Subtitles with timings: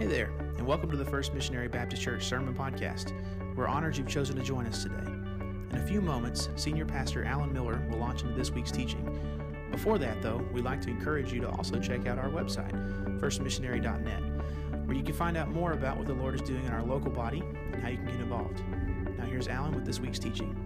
[0.00, 3.12] Hey there, and welcome to the First Missionary Baptist Church Sermon Podcast.
[3.54, 5.04] We're honored you've chosen to join us today.
[5.04, 9.04] In a few moments, Senior Pastor Alan Miller will launch into this week's teaching.
[9.70, 12.72] Before that, though, we'd like to encourage you to also check out our website,
[13.20, 16.82] firstmissionary.net, where you can find out more about what the Lord is doing in our
[16.82, 18.62] local body and how you can get involved.
[19.18, 20.56] Now, here's Alan with this week's teaching.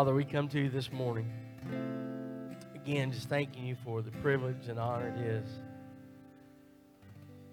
[0.00, 1.30] Father, we come to you this morning.
[2.74, 5.46] Again, just thanking you for the privilege and honor it is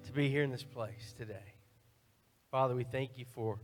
[0.05, 1.55] to be here in this place today.
[2.49, 3.59] Father, we thank you for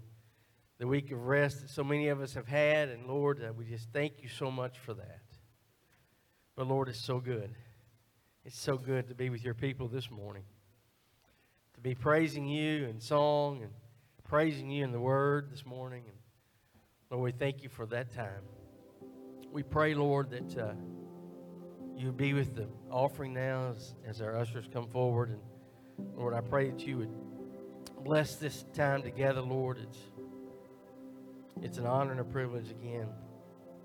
[0.80, 2.90] the week of rest that so many of us have had.
[2.90, 5.22] And Lord, uh, we just thank you so much for that.
[6.58, 7.56] But Lord, it's so good.
[8.44, 10.44] It's so good to be with your people this morning,
[11.76, 13.72] to be praising you in song and
[14.26, 16.04] praising you in the word this morning.
[16.06, 16.18] And
[17.10, 18.42] Lord, we thank you for that time.
[19.54, 20.74] We pray, Lord, that uh,
[21.96, 25.30] you would be with the offering now as, as our ushers come forward.
[25.30, 25.40] And
[26.18, 29.78] Lord, I pray that you would bless this time together, Lord.
[29.78, 30.00] It's,
[31.62, 33.08] it's an honor and a privilege again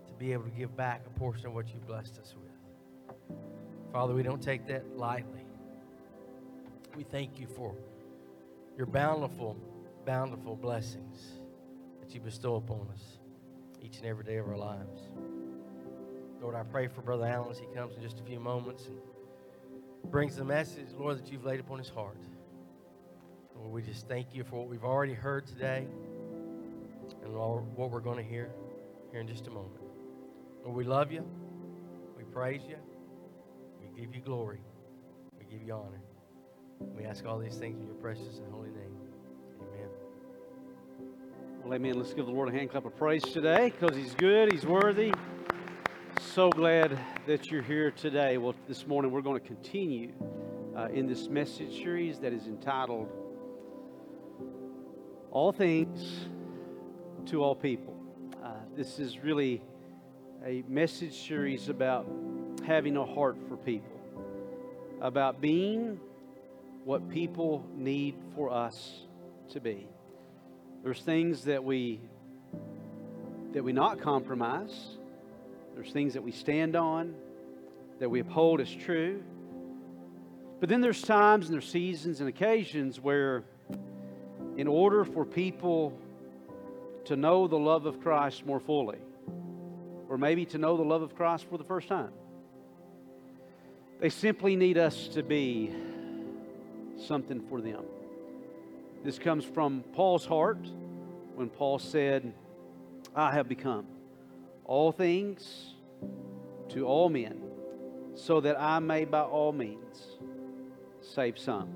[0.06, 3.37] to be able to give back a portion of what you blessed us with.
[3.92, 5.44] Father, we don't take that lightly.
[6.96, 7.75] We thank you for
[8.78, 9.54] your bountiful,
[10.06, 11.20] bountiful blessings
[12.00, 13.18] that you bestow upon us
[13.82, 15.10] each and every day of our lives.
[16.40, 18.97] Lord, I pray for Brother Alan as he comes in just a few moments and
[20.11, 22.16] brings the message, Lord, that you've laid upon his heart.
[23.57, 25.87] Lord, we just thank you for what we've already heard today
[27.25, 28.50] and what we're going to hear
[29.11, 29.80] here in just a moment.
[30.64, 31.25] Lord, we love you.
[32.16, 32.76] We praise you.
[33.80, 34.61] We give you glory.
[35.38, 36.02] We give you honor.
[36.97, 38.97] We ask all these things in your precious and holy name.
[39.61, 39.88] Amen.
[41.64, 41.95] Well, amen.
[41.95, 45.12] Let's give the Lord a hand clap of praise today because He's good, He's worthy.
[46.35, 48.37] So glad that you're here today.
[48.37, 50.12] Well, this morning we're going to continue
[50.76, 53.08] uh, in this message series that is entitled
[55.30, 56.28] All Things
[57.26, 57.97] to All People.
[58.44, 59.62] Uh, this is really
[60.44, 62.06] a message series about
[62.66, 63.99] having a heart for people,
[65.00, 65.99] about being
[66.85, 69.00] what people need for us
[69.52, 69.88] to be.
[70.85, 72.00] There's things that we
[73.52, 74.99] that we not compromise.
[75.78, 77.14] There's things that we stand on,
[78.00, 79.23] that we uphold as true.
[80.58, 83.44] But then there's times and there's seasons and occasions where
[84.56, 85.97] in order for people
[87.04, 88.99] to know the love of Christ more fully,
[90.08, 92.11] or maybe to know the love of Christ for the first time,
[94.00, 95.73] they simply need us to be
[97.06, 97.85] something for them.
[99.04, 100.66] This comes from Paul's heart
[101.37, 102.35] when Paul said,
[103.14, 103.87] I have become
[104.68, 105.75] all things
[106.68, 107.42] to all men,
[108.14, 110.18] so that I may by all means
[111.00, 111.70] save some.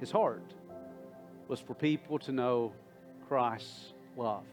[0.00, 0.54] His heart
[1.48, 2.72] was for people to know
[3.26, 4.44] Christ's love.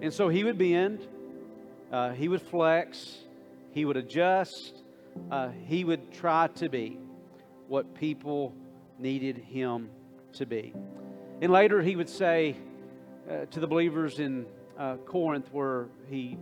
[0.00, 1.06] And so he would bend,
[1.90, 3.18] uh, he would flex,
[3.72, 4.82] he would adjust,
[5.30, 6.98] uh, he would try to be
[7.68, 8.52] what people
[8.98, 9.88] needed him
[10.34, 10.74] to be.
[11.40, 12.56] And later he would say
[13.30, 14.46] uh, to the believers in
[14.78, 16.36] uh, Corinth, where he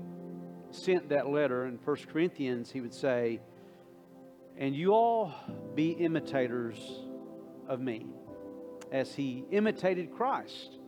[0.77, 3.41] sent that letter in 1 Corinthians, he would say,
[4.57, 5.33] And you all
[5.75, 6.79] be imitators
[7.69, 8.07] of me,
[8.93, 10.79] as he imitated Christ,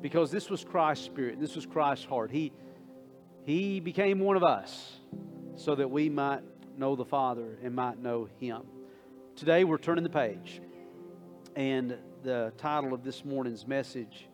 [0.00, 2.30] because this was Christ's spirit, this was Christ's heart.
[2.30, 2.52] He,
[3.44, 5.00] he became one of us
[5.56, 6.42] so that we might
[6.76, 8.62] know the Father and might know him.
[9.36, 10.60] Today we're turning the page,
[11.56, 14.28] and the title of this morning's message.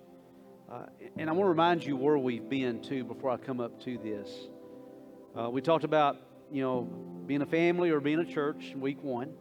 [0.71, 3.83] Uh, and I want to remind you where we've been too before I come up
[3.85, 4.29] to this.
[5.39, 6.17] Uh, we talked about,
[6.51, 6.83] you know,
[7.27, 9.33] being a family or being a church week one.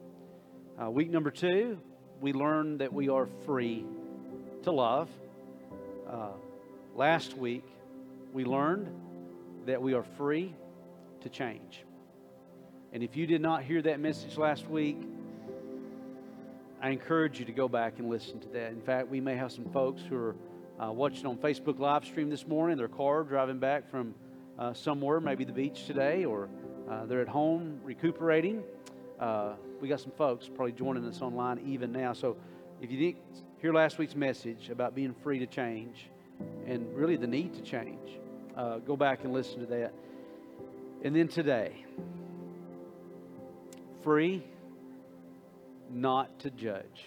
[0.80, 1.80] Uh, week number two,
[2.22, 3.84] we learned that we are free
[4.62, 5.10] to love.
[6.08, 6.30] Uh,
[6.96, 7.66] last week,
[8.34, 8.88] we learned
[9.66, 10.54] that we are free
[11.22, 11.84] to change.
[12.94, 15.02] And if you did not hear that message last week,
[16.80, 18.72] I encourage you to go back and listen to that.
[18.74, 20.36] In fact, we may have some folks who are
[20.80, 24.14] uh, watching on Facebook live stream this morning, their car driving back from
[24.60, 26.50] uh, somewhere, maybe the beach today, or
[26.90, 28.62] uh, they're at home recuperating.
[29.20, 32.14] Uh, we got some folks probably joining us online even now.
[32.14, 32.36] So
[32.82, 36.10] if you didn't hear last week's message about being free to change
[36.68, 38.20] and really the need to change,
[38.58, 39.94] uh, go back and listen to that.
[41.04, 41.86] And then today,
[44.04, 44.44] free
[45.90, 47.06] not to judge.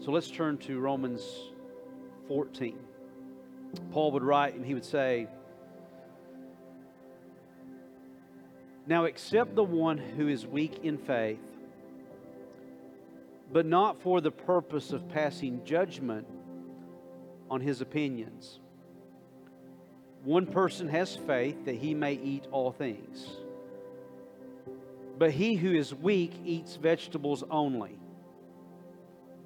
[0.00, 1.22] So let's turn to Romans
[2.28, 2.87] 14.
[3.92, 5.28] Paul would write and he would say,
[8.86, 11.40] Now accept the one who is weak in faith,
[13.52, 16.26] but not for the purpose of passing judgment
[17.50, 18.60] on his opinions.
[20.24, 23.26] One person has faith that he may eat all things.
[25.18, 27.98] But he who is weak eats vegetables only.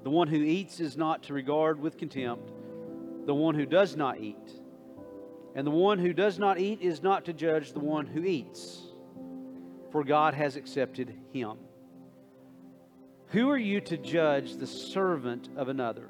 [0.05, 2.51] The one who eats is not to regard with contempt
[3.27, 4.53] the one who does not eat.
[5.55, 8.81] And the one who does not eat is not to judge the one who eats,
[9.91, 11.59] for God has accepted him.
[13.29, 16.09] Who are you to judge the servant of another?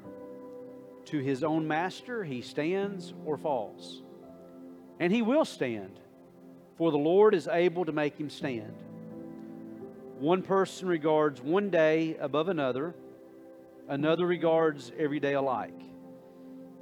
[1.05, 4.01] To his own master he stands or falls.
[4.99, 5.99] And he will stand,
[6.77, 8.73] for the Lord is able to make him stand.
[10.19, 12.95] One person regards one day above another,
[13.89, 15.79] another regards every day alike.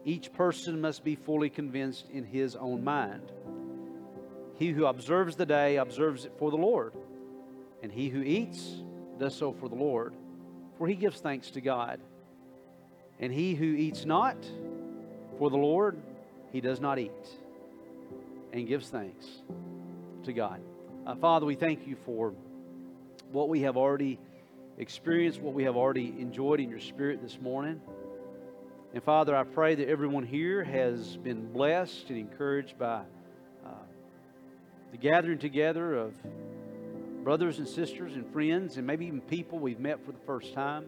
[0.04, 3.32] Each person must be fully convinced in his own mind.
[4.56, 6.94] He who observes the day observes it for the Lord,
[7.82, 8.82] and he who eats
[9.20, 10.14] does so for the Lord,
[10.78, 12.00] for he gives thanks to God.
[13.20, 14.38] And he who eats not
[15.38, 15.98] for the Lord,
[16.52, 17.12] he does not eat,
[18.52, 19.26] and gives thanks
[20.24, 20.62] to God.
[21.06, 22.34] Uh, Father, we thank you for
[23.32, 24.20] what we have already
[24.78, 27.80] experienced, what we have already enjoyed in your spirit this morning.
[28.94, 33.04] And Father, I pray that everyone here has been blessed and encouraged by
[33.66, 33.70] uh,
[34.92, 36.14] the gathering together of
[37.24, 40.88] brothers and sisters and friends, and maybe even people we've met for the first time.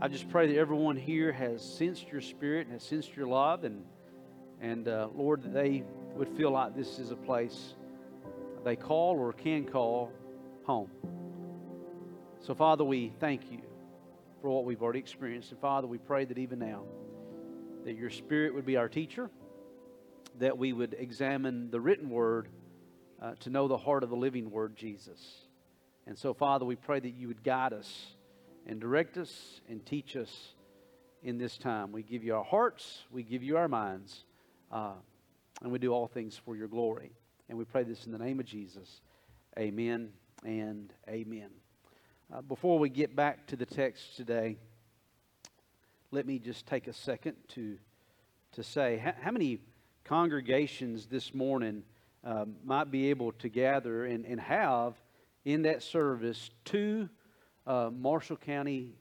[0.00, 3.64] I just pray that everyone here has sensed your spirit and has sensed your love,
[3.64, 3.84] and
[4.62, 7.74] and uh, Lord, that they would feel like this is a place
[8.64, 10.10] they call or can call
[10.64, 10.90] home.
[12.40, 13.65] So, Father, we thank you
[14.46, 15.50] for what we've already experienced.
[15.50, 16.84] And Father, we pray that even now,
[17.84, 19.28] that your Spirit would be our teacher,
[20.38, 22.46] that we would examine the written word
[23.20, 25.18] uh, to know the heart of the living word, Jesus.
[26.06, 28.14] And so, Father, we pray that you would guide us
[28.68, 30.54] and direct us and teach us
[31.24, 31.90] in this time.
[31.90, 34.26] We give you our hearts, we give you our minds,
[34.70, 34.92] uh,
[35.60, 37.10] and we do all things for your glory.
[37.48, 39.00] And we pray this in the name of Jesus.
[39.58, 40.10] Amen
[40.44, 41.50] and amen.
[42.34, 44.56] Uh, before we get back to the text today,
[46.10, 47.78] let me just take a second to,
[48.50, 49.60] to say how, how many
[50.02, 51.84] congregations this morning
[52.24, 54.94] um, might be able to gather and, and have
[55.44, 57.08] in that service two
[57.64, 58.96] uh, Marshall County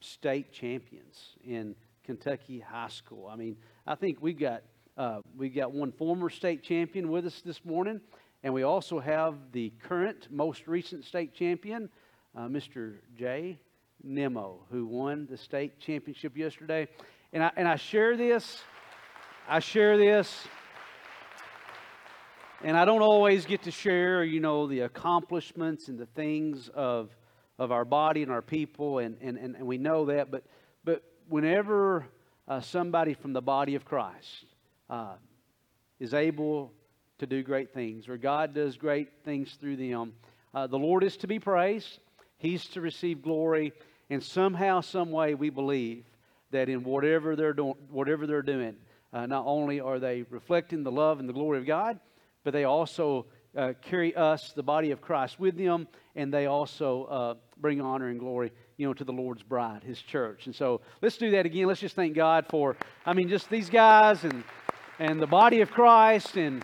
[0.00, 3.28] state champions in Kentucky high school.
[3.30, 4.62] I mean, I think we've got
[4.96, 8.00] uh, we got one former state champion with us this morning,
[8.42, 11.90] and we also have the current, most recent state champion,
[12.36, 12.96] uh, Mr.
[13.16, 13.58] Jay
[14.02, 16.88] Nemo, who won the state championship yesterday.
[17.32, 18.62] And I, and I share this,
[19.48, 20.46] I share this,
[22.62, 27.10] and I don't always get to share, you know, the accomplishments and the things of,
[27.58, 30.44] of our body and our people, and, and, and, and we know that, but,
[30.84, 32.06] but whenever
[32.48, 34.44] uh, somebody from the body of Christ
[34.88, 35.14] uh,
[35.98, 36.72] is able
[37.18, 40.12] to do great things, or God does great things through them,
[40.52, 42.00] uh, the Lord is to be praised.
[42.40, 43.72] He's to receive glory.
[44.10, 46.04] And somehow, some way, we believe
[46.50, 48.74] that in whatever they're doing, whatever they're doing,
[49.12, 52.00] uh, not only are they reflecting the love and the glory of God,
[52.42, 53.26] but they also
[53.56, 58.08] uh, carry us, the body of Christ, with them, and they also uh, bring honor
[58.08, 60.46] and glory, you know, to the Lord's bride, His church.
[60.46, 61.66] And so, let's do that again.
[61.66, 62.76] Let's just thank God for,
[63.06, 64.42] I mean, just these guys and
[64.98, 66.62] and the body of Christ and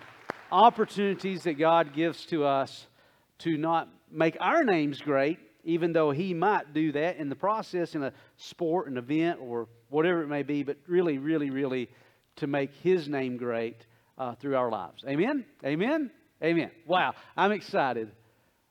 [0.52, 2.86] opportunities that God gives to us
[3.38, 7.94] to not make our names great, even though he might do that in the process
[7.94, 11.90] in a sport, an event, or whatever it may be, but really, really, really
[12.36, 13.84] to make his name great
[14.16, 15.04] uh, through our lives.
[15.06, 15.44] Amen?
[15.64, 16.10] Amen?
[16.42, 16.70] Amen.
[16.86, 18.12] Wow, I'm excited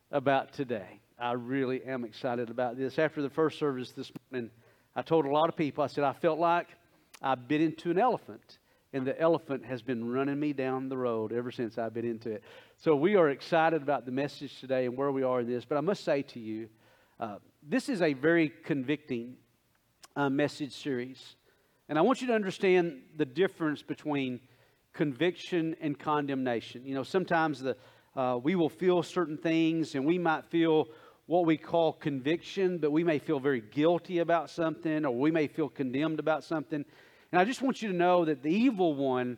[0.10, 1.02] about today.
[1.20, 2.98] I really am excited about this.
[2.98, 4.50] After the first service this morning,
[4.96, 6.68] I told a lot of people, I said, I felt like
[7.22, 8.60] I bit into an elephant
[8.94, 12.32] and the elephant has been running me down the road ever since I've been into
[12.32, 12.44] it.
[12.78, 15.66] So we are excited about the message today and where we are in this.
[15.66, 16.70] But I must say to you,
[17.20, 19.36] uh, this is a very convicting
[20.16, 21.36] uh, message series.
[21.88, 24.40] And I want you to understand the difference between
[24.94, 26.86] conviction and condemnation.
[26.86, 27.78] You know, sometimes the,
[28.16, 30.88] uh, we will feel certain things and we might feel
[31.28, 35.48] what we call conviction, but we may feel very guilty about something or we may
[35.48, 36.84] feel condemned about something.
[37.32, 39.38] And I just want you to know that the evil one,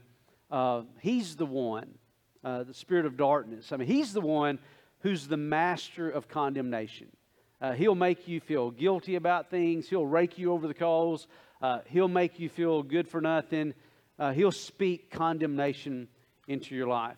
[0.52, 1.96] uh, he's the one,
[2.44, 3.72] uh, the spirit of darkness.
[3.72, 4.60] I mean, he's the one
[5.00, 7.08] who's the master of condemnation.
[7.60, 9.90] Uh, he'll make you feel guilty about things.
[9.90, 11.28] He'll rake you over the coals.
[11.62, 13.74] Uh, he'll make you feel good for nothing.
[14.20, 16.08] Uh, he'll speak condemnation
[16.48, 17.18] into your life.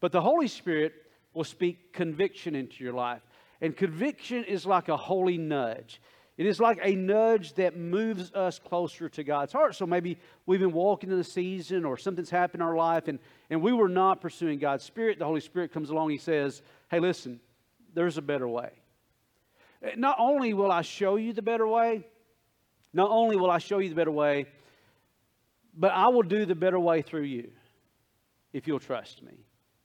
[0.00, 0.94] But the Holy Spirit
[1.34, 3.22] will speak conviction into your life.
[3.60, 6.00] And conviction is like a holy nudge.
[6.36, 9.76] It is like a nudge that moves us closer to God's heart.
[9.76, 13.20] So maybe we've been walking in a season or something's happened in our life and,
[13.50, 15.18] and we were not pursuing God's Spirit.
[15.18, 17.40] The Holy Spirit comes along, He says, Hey, listen,
[17.94, 18.70] there's a better way.
[19.96, 22.06] Not only will I show you the better way,
[22.92, 24.46] not only will I show you the better way,
[25.76, 27.50] but I will do the better way through you
[28.52, 29.32] if you'll trust me.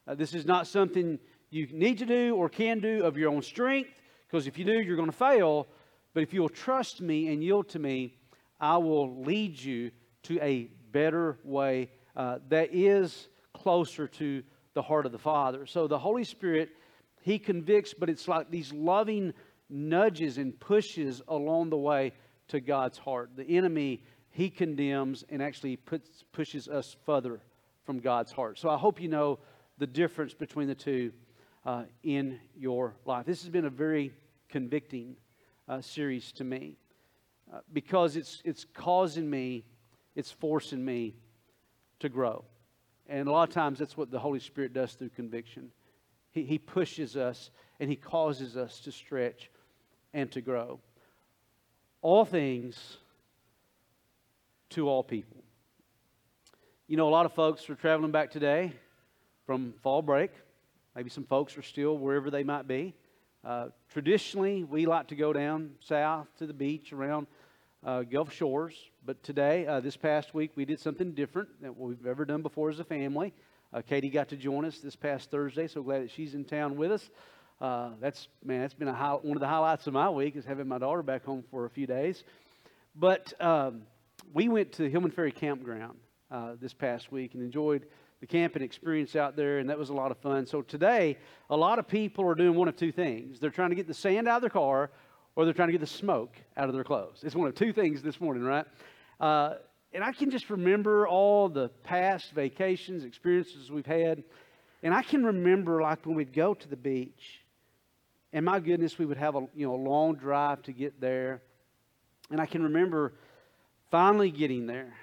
[0.08, 3.42] Uh, this is not something you need to do or can do of your own
[3.42, 3.90] strength,
[4.28, 5.68] because if you do, you're going to fail.
[6.14, 8.16] But if you'll trust me and yield to me,
[8.60, 9.92] I will lead you
[10.24, 15.66] to a better way uh, that is closer to the heart of the Father.
[15.66, 16.70] So the Holy Spirit,
[17.22, 19.34] He convicts, but it's like these loving
[19.70, 22.14] nudges and pushes along the way
[22.50, 23.32] to God's heart.
[23.36, 27.42] The enemy, He condemns and actually puts, pushes us further
[27.86, 28.60] from God's heart.
[28.60, 29.40] So I hope you know
[29.78, 31.12] the difference between the two
[31.66, 33.26] uh, in your life.
[33.26, 34.14] This has been a very
[34.50, 35.16] convicting
[35.68, 36.78] uh, series to me
[37.54, 39.66] uh, because it's, it's causing me,
[40.16, 41.16] it's forcing me
[42.00, 42.44] to grow.
[43.08, 45.72] And a lot of times that's what the Holy Spirit does through conviction.
[46.32, 49.50] He, he pushes us and He causes us to stretch
[50.14, 50.80] and to grow.
[52.02, 52.98] All things
[54.72, 55.44] to all people.
[56.88, 58.74] You know, a lot of folks are traveling back today
[59.46, 60.32] from fall break.
[60.96, 62.94] Maybe some folks are still wherever they might be.
[63.44, 67.28] Uh, traditionally, we like to go down south to the beach around
[67.86, 72.06] uh, Gulf Shores, but today, uh, this past week, we did something different than we've
[72.06, 73.34] ever done before as a family.
[73.72, 76.76] Uh, Katie got to join us this past Thursday, so glad that she's in town
[76.76, 77.10] with us.
[77.62, 80.46] Uh, that's man, that's been a high, one of the highlights of my week is
[80.46, 82.24] having my daughter back home for a few days.
[82.96, 83.82] But um,
[84.34, 85.98] we went to Hillman Ferry Campground
[86.32, 87.86] uh, this past week and enjoyed
[88.22, 90.46] the camping experience out there, and that was a lot of fun.
[90.46, 91.18] So today,
[91.50, 93.40] a lot of people are doing one of two things.
[93.40, 94.92] They're trying to get the sand out of their car,
[95.36, 97.22] or they're trying to get the smoke out of their clothes.
[97.24, 98.66] It's one of two things this morning, right?
[99.20, 99.56] Uh,
[99.94, 104.24] and I can just remember all the past vacations, experiences we've had.
[104.84, 107.39] And I can remember like when we'd go to the beach,
[108.34, 111.42] and my goodness, we would have a you know a long drive to get there.
[112.32, 113.14] And I can remember
[113.90, 114.94] finally getting there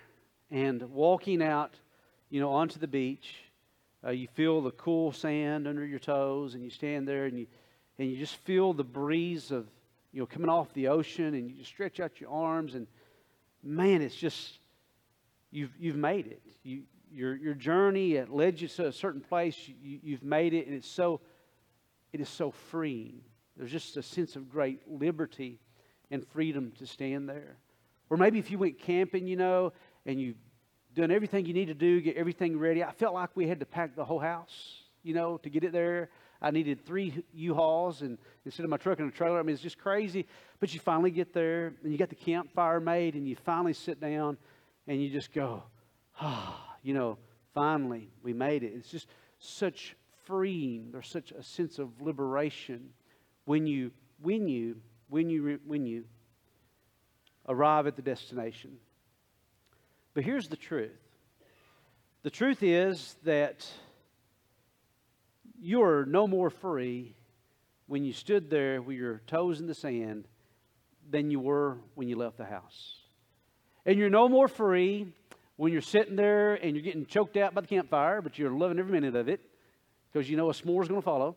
[0.50, 1.74] and walking out
[2.30, 3.34] you know, onto the beach.
[4.04, 7.46] Uh, you feel the cool sand under your toes, and you stand there and you,
[7.98, 9.66] and you just feel the breeze of,
[10.12, 12.86] you know, coming off the ocean, and you stretch out your arms, and
[13.62, 14.58] man, it's just,
[15.50, 16.42] you've, you've made it.
[16.62, 19.56] You, your, your journey it led you to a certain place.
[19.82, 21.20] You, you've made it, and it's so,
[22.12, 23.20] it is so freeing.
[23.56, 25.60] There's just a sense of great liberty
[26.10, 27.56] and freedom to stand there.
[28.10, 29.72] Or maybe if you went camping, you know,
[30.04, 30.36] and you've
[30.94, 32.84] done everything you need to do, get everything ready.
[32.84, 35.72] I felt like we had to pack the whole house, you know, to get it
[35.72, 36.10] there.
[36.40, 39.38] I needed three U-Hauls and instead of my truck and a trailer.
[39.38, 40.26] I mean, it's just crazy.
[40.60, 44.00] But you finally get there and you got the campfire made and you finally sit
[44.00, 44.36] down
[44.86, 45.62] and you just go,
[46.20, 47.18] ah, you know,
[47.54, 48.72] finally we made it.
[48.74, 50.90] It's just such freeing.
[50.92, 52.90] There's such a sense of liberation
[53.44, 54.76] when you, when you,
[55.08, 56.04] when you, when you
[57.48, 58.76] arrive at the destination.
[60.14, 60.98] But here's the truth
[62.22, 63.66] the truth is that
[65.60, 67.14] you're no more free
[67.86, 70.26] when you stood there with your toes in the sand
[71.08, 72.96] than you were when you left the house.
[73.84, 75.06] And you're no more free
[75.54, 78.80] when you're sitting there and you're getting choked out by the campfire, but you're loving
[78.80, 79.40] every minute of it
[80.16, 81.36] because you know a s'more is going to follow.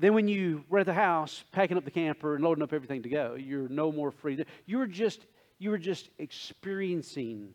[0.00, 3.04] Then when you were at the house packing up the camper and loading up everything
[3.04, 4.44] to go, you're no more free.
[4.66, 5.26] You were just
[5.60, 7.52] you were just experiencing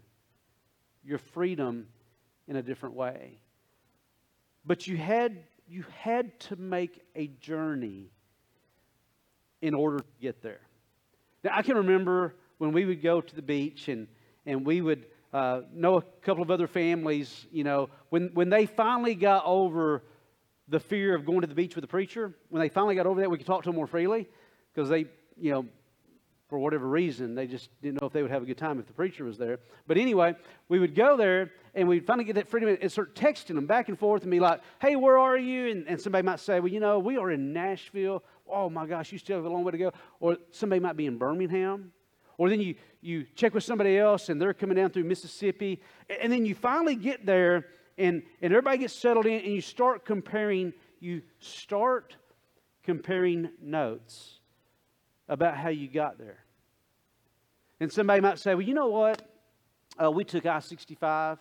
[1.04, 1.88] your freedom
[2.48, 3.38] in a different way.
[4.66, 8.10] But you had, you had to make a journey
[9.62, 10.62] in order to get there.
[11.44, 14.08] Now, I can remember when we would go to the beach and,
[14.46, 18.66] and we would uh, know a couple of other families, you know, when, when they
[18.66, 20.04] finally got over
[20.68, 23.20] the fear of going to the beach with a preacher, when they finally got over
[23.22, 24.30] that, we could talk to them more freely
[24.74, 25.06] because they,
[25.38, 25.66] you know,
[26.54, 27.36] for whatever reason.
[27.36, 29.38] They just didn't know if they would have a good time if the preacher was
[29.38, 29.60] there.
[29.88, 30.36] But anyway,
[30.70, 33.90] we would go there and we'd finally get that freedom and start texting them back
[33.90, 35.70] and forth and be like, hey, where are you?
[35.72, 38.24] And, and somebody might say, well, you know, we are in Nashville.
[38.48, 39.92] Oh my gosh, you still have a long way to go.
[40.20, 41.92] Or somebody might be in Birmingham.
[42.38, 45.82] Or then you, you check with somebody else and they're coming down through Mississippi.
[46.22, 47.66] And then you finally get there
[47.98, 52.16] and, and everybody gets settled in and you start comparing, you start
[52.84, 54.40] comparing notes
[55.30, 56.44] about how you got there.
[57.80, 59.22] And somebody might say, well, you know what?
[60.02, 61.38] Uh, we took I 65,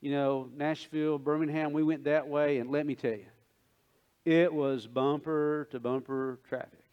[0.00, 3.26] you know, Nashville, Birmingham, we went that way, and let me tell you,
[4.24, 6.84] it was bumper to bumper traffic.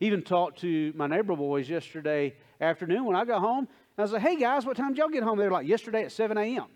[0.00, 3.66] Even talked to my neighbor boys yesterday afternoon when I got home.
[3.96, 5.38] I was like, hey guys, what time did y'all get home?
[5.38, 6.66] They were like, yesterday at 7 a.m.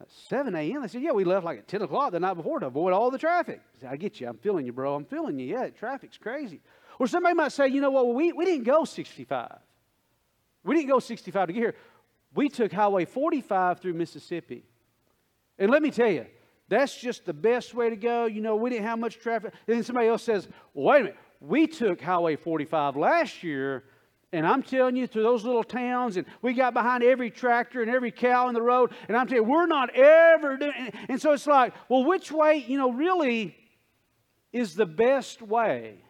[0.00, 0.82] At 7 a.m.?
[0.82, 3.10] They said, yeah, we left like at 10 o'clock the night before to avoid all
[3.10, 3.60] the traffic.
[3.76, 4.28] I, said, I get you.
[4.28, 4.94] I'm feeling you, bro.
[4.94, 5.46] I'm feeling you.
[5.46, 6.60] Yeah, traffic's crazy.
[6.98, 9.58] Or somebody might say, you know what, well, we, we didn't go 65.
[10.64, 11.74] We didn't go 65 to get here.
[12.34, 14.64] we took Highway 45 through Mississippi.
[15.58, 16.26] And let me tell you,
[16.68, 18.26] that's just the best way to go.
[18.26, 19.52] You know, we didn't have much traffic.
[19.66, 23.84] And then somebody else says, well, wait a minute, we took Highway 45 last year,
[24.32, 27.90] and I'm telling you, through those little towns, and we got behind every tractor and
[27.90, 31.20] every cow in the road, and I'm telling you, we're not ever doing and, and
[31.20, 33.56] so it's like, well, which way, you know, really
[34.52, 36.04] is the best way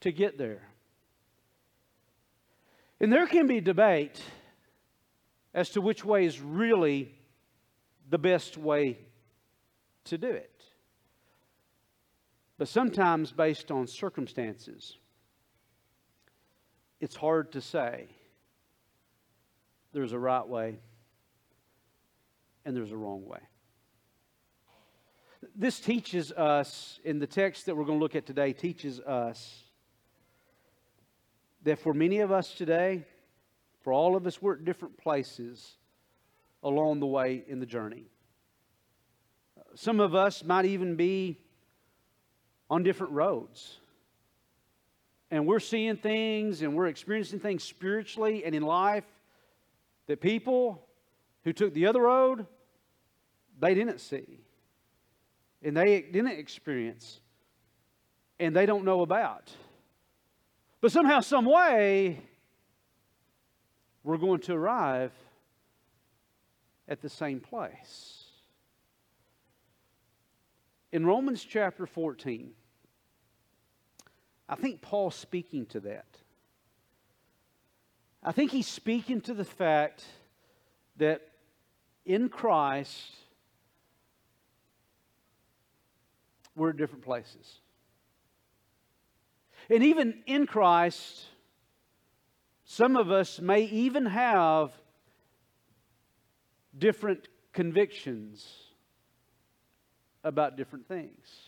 [0.00, 0.68] to get there?
[3.00, 4.20] And there can be debate
[5.54, 7.14] as to which way is really
[8.10, 8.98] the best way
[10.04, 10.50] to do it.
[12.58, 14.98] But sometimes, based on circumstances,
[17.04, 18.06] it's hard to say
[19.92, 20.78] there's a right way
[22.64, 23.40] and there's a wrong way.
[25.54, 29.64] This teaches us, in the text that we're going to look at today, teaches us
[31.64, 33.04] that for many of us today,
[33.82, 35.74] for all of us, we're at different places
[36.62, 38.06] along the way in the journey.
[39.74, 41.38] Some of us might even be
[42.70, 43.78] on different roads.
[45.30, 49.04] And we're seeing things and we're experiencing things spiritually and in life
[50.06, 50.86] that people
[51.44, 52.46] who took the other road,
[53.60, 54.40] they didn't see.
[55.62, 57.20] And they didn't experience.
[58.38, 59.50] And they don't know about.
[60.80, 62.20] But somehow, some way,
[64.02, 65.12] we're going to arrive
[66.86, 68.24] at the same place.
[70.92, 72.52] In Romans chapter 14,
[74.48, 76.06] I think Paul's speaking to that.
[78.22, 80.04] I think he's speaking to the fact
[80.96, 81.22] that
[82.04, 83.10] in Christ,
[86.56, 87.58] we're at different places.
[89.70, 91.24] And even in Christ,
[92.64, 94.72] some of us may even have
[96.76, 98.46] different convictions
[100.22, 101.43] about different things.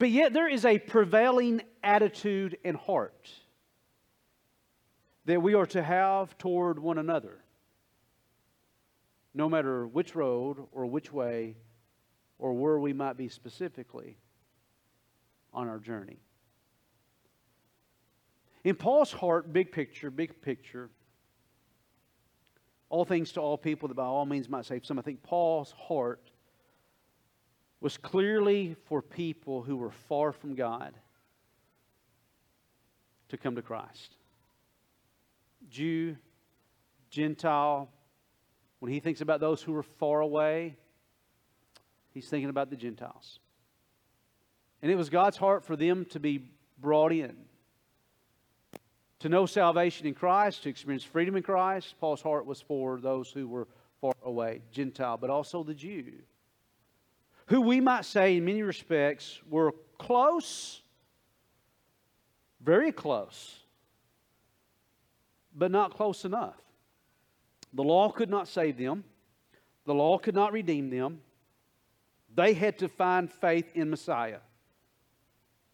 [0.00, 3.30] But yet, there is a prevailing attitude and heart
[5.26, 7.44] that we are to have toward one another,
[9.34, 11.54] no matter which road or which way
[12.38, 14.16] or where we might be specifically
[15.52, 16.20] on our journey.
[18.64, 20.88] In Paul's heart, big picture, big picture,
[22.88, 24.98] all things to all people that by all means might save some.
[24.98, 26.29] I think Paul's heart
[27.80, 30.94] was clearly for people who were far from God
[33.28, 34.16] to come to Christ.
[35.70, 36.16] Jew,
[37.10, 37.88] Gentile,
[38.80, 40.76] when he thinks about those who are far away,
[42.12, 43.38] he's thinking about the Gentiles.
[44.82, 47.36] And it was God's heart for them to be brought in,
[49.20, 51.94] to know salvation in Christ, to experience freedom in Christ.
[52.00, 53.68] Paul's heart was for those who were
[54.00, 56.12] far away, Gentile, but also the Jew
[57.50, 60.80] who we might say, in many respects, were close,
[62.60, 63.58] very close,
[65.52, 66.54] but not close enough.
[67.74, 69.02] The law could not save them,
[69.84, 71.22] the law could not redeem them.
[72.32, 74.38] They had to find faith in Messiah,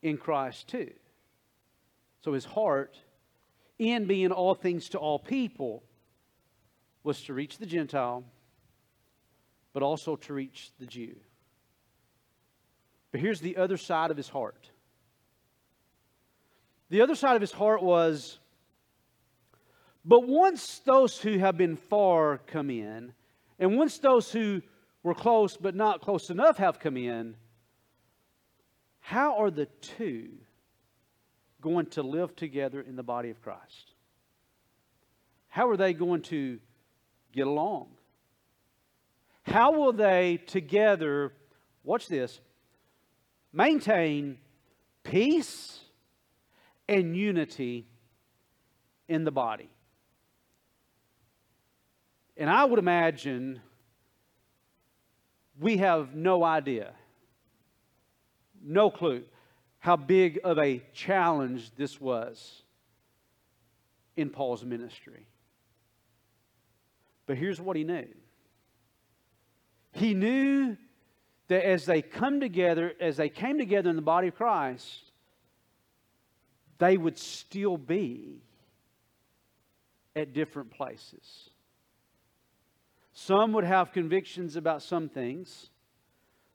[0.01, 0.93] in Christ too.
[2.25, 2.97] So his heart,
[3.79, 5.83] in being all things to all people,
[7.03, 8.25] was to reach the Gentile,
[9.75, 11.17] but also to reach the Jew.
[13.17, 14.69] But here's the other side of his heart.
[16.91, 18.39] The other side of his heart was,
[20.05, 23.15] but once those who have been far come in,
[23.59, 24.61] and once those who
[25.03, 27.37] were close but not close enough have come in,
[29.01, 30.29] how are the two
[31.63, 33.95] going to live together in the body of Christ?
[35.49, 36.61] How are they going to
[37.33, 37.89] get along?
[39.45, 41.33] How will they together,
[41.83, 42.41] watch this,
[43.57, 44.39] maintain
[45.03, 45.81] peace
[46.89, 47.87] and unity
[49.09, 49.71] in the body.
[52.37, 53.61] And I would imagine
[55.59, 56.93] we have no idea,
[58.63, 59.25] no clue
[59.79, 62.63] how big of a challenge this was
[64.17, 65.27] in Paul's ministry.
[67.25, 68.07] But here's what he knew
[69.93, 70.77] he knew
[71.49, 75.03] that as they come together, as they came together in the body of Christ,
[76.79, 78.43] they would still be
[80.15, 81.51] at different places.
[83.13, 85.71] Some would have convictions about some things,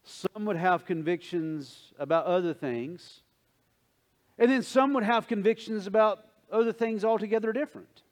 [0.04, 3.22] some would have convictions about other things,
[4.38, 8.04] and then some would have convictions about other things altogether different.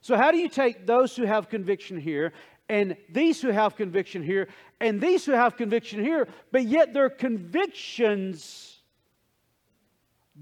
[0.00, 2.32] So, how do you take those who have conviction here
[2.68, 4.48] and these who have conviction here
[4.80, 8.78] and these who have conviction here, but yet their convictions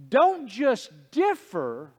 [0.08, 1.90] don't just differ,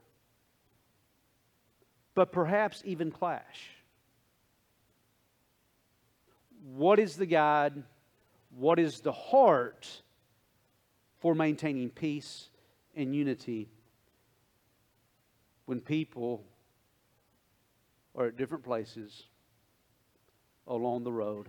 [2.14, 3.70] but perhaps even clash?
[6.74, 7.82] What is the guide?
[8.56, 9.88] What is the heart
[11.20, 12.48] for maintaining peace
[12.94, 13.68] and unity
[15.66, 16.44] when people
[18.16, 19.24] are at different places
[20.66, 21.48] along the road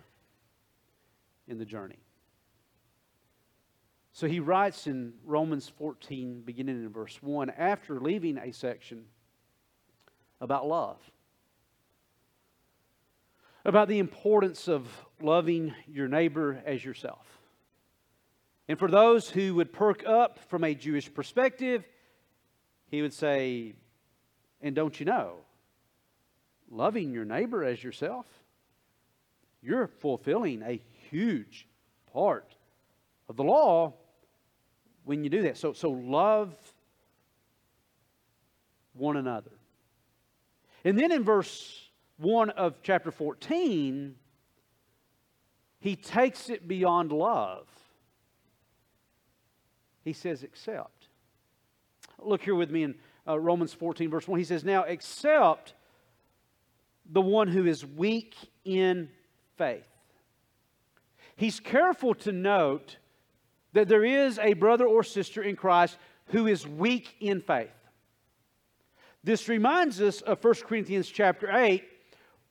[1.47, 1.99] in the journey.
[4.15, 9.05] So he writes in Romans 14, beginning in verse 1, after leaving a section
[10.39, 10.99] about love,
[13.65, 14.87] about the importance of
[15.21, 17.27] loving your neighbor as yourself.
[18.67, 21.83] And for those who would perk up from a Jewish perspective,
[22.87, 23.73] he would say,
[24.61, 25.39] And don't you know,
[26.71, 28.25] loving your neighbor as yourself,
[29.65, 31.67] you're fulfilling a huge
[32.13, 32.55] part
[33.27, 33.93] of the law
[35.03, 35.57] when you do that.
[35.57, 36.55] So, so love
[38.93, 39.51] one another.
[40.83, 44.15] And then in verse 1 of chapter 14,
[45.79, 47.67] he takes it beyond love.
[50.03, 51.07] He says, accept.
[52.19, 52.95] Look here with me in
[53.27, 54.39] uh, Romans 14, verse 1.
[54.39, 55.73] He says, Now accept
[57.11, 59.09] the one who is weak in
[59.57, 59.87] faith.
[61.35, 62.97] He's careful to note
[63.73, 67.69] that there is a brother or sister in Christ who is weak in faith.
[69.23, 71.83] This reminds us of 1 Corinthians chapter 8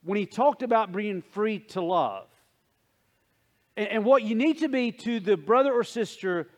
[0.03, 2.27] when he talked about being free to love.
[3.77, 6.49] And, and what you need to be to the brother or sister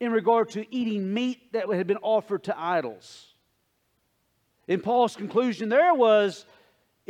[0.00, 3.34] in regard to eating meat that had been offered to idols.
[4.68, 6.46] And Paul's conclusion there was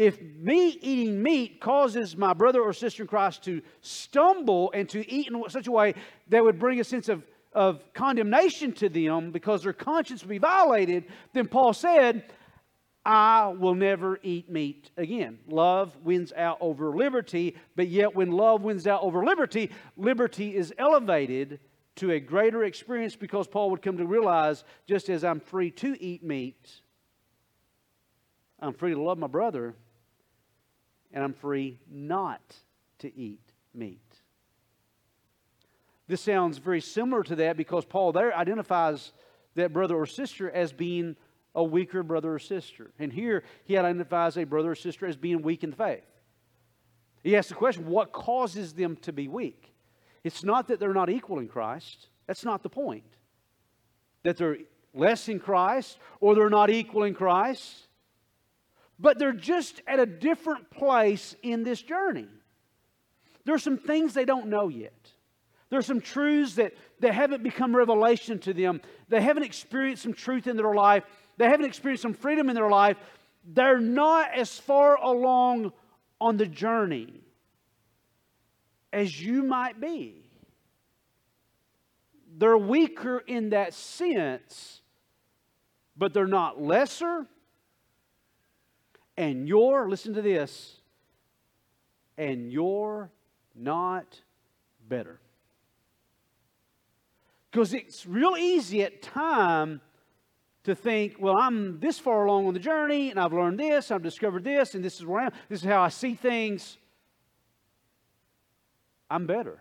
[0.01, 5.07] if me eating meat causes my brother or sister in Christ to stumble and to
[5.07, 5.93] eat in such a way
[6.29, 7.23] that would bring a sense of,
[7.53, 12.33] of condemnation to them because their conscience would be violated, then Paul said,
[13.05, 15.39] I will never eat meat again.
[15.47, 20.73] Love wins out over liberty, but yet when love wins out over liberty, liberty is
[20.79, 21.61] elevated
[21.97, 26.03] to a greater experience because Paul would come to realize just as I'm free to
[26.03, 26.81] eat meat,
[28.61, 29.75] I'm free to love my brother,
[31.13, 32.41] and I'm free not
[33.01, 33.41] to eat
[33.75, 34.01] meat.
[36.07, 39.13] This sounds very similar to that because Paul there identifies
[39.55, 41.17] that brother or sister as being
[41.55, 42.91] a weaker brother or sister.
[42.99, 46.05] And here he identifies a brother or sister as being weak in faith.
[47.23, 49.73] He asks the question what causes them to be weak?
[50.25, 53.05] It's not that they're not equal in Christ, that's not the point.
[54.23, 54.59] That they're
[54.93, 57.87] less in Christ or they're not equal in Christ
[59.01, 62.29] but they're just at a different place in this journey.
[63.47, 65.11] There's some things they don't know yet.
[65.71, 68.83] There's some truths that, that haven't become revelation to them.
[69.09, 71.05] They haven't experienced some truth in their life.
[71.39, 72.99] They haven't experienced some freedom in their life.
[73.45, 75.73] They're not as far along
[76.21, 77.23] on the journey
[78.93, 80.27] as you might be.
[82.37, 84.83] They're weaker in that sense,
[85.97, 87.27] but they're not lesser
[89.17, 90.77] and you're, listen to this,
[92.17, 93.11] and you're
[93.55, 94.21] not
[94.89, 95.21] better.
[97.51, 99.81] Because it's real easy at time
[100.65, 104.03] to think, well, I'm this far along on the journey, and I've learned this, I've
[104.03, 105.33] discovered this, and this is where I am.
[105.49, 106.77] This is how I see things.
[109.11, 109.59] I'm better.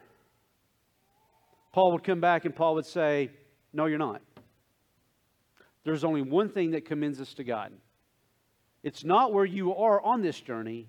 [1.71, 3.31] Paul would come back and Paul would say,
[3.73, 4.21] No, you're not.
[5.83, 7.71] There's only one thing that commends us to God,
[8.83, 10.87] it's not where you are on this journey,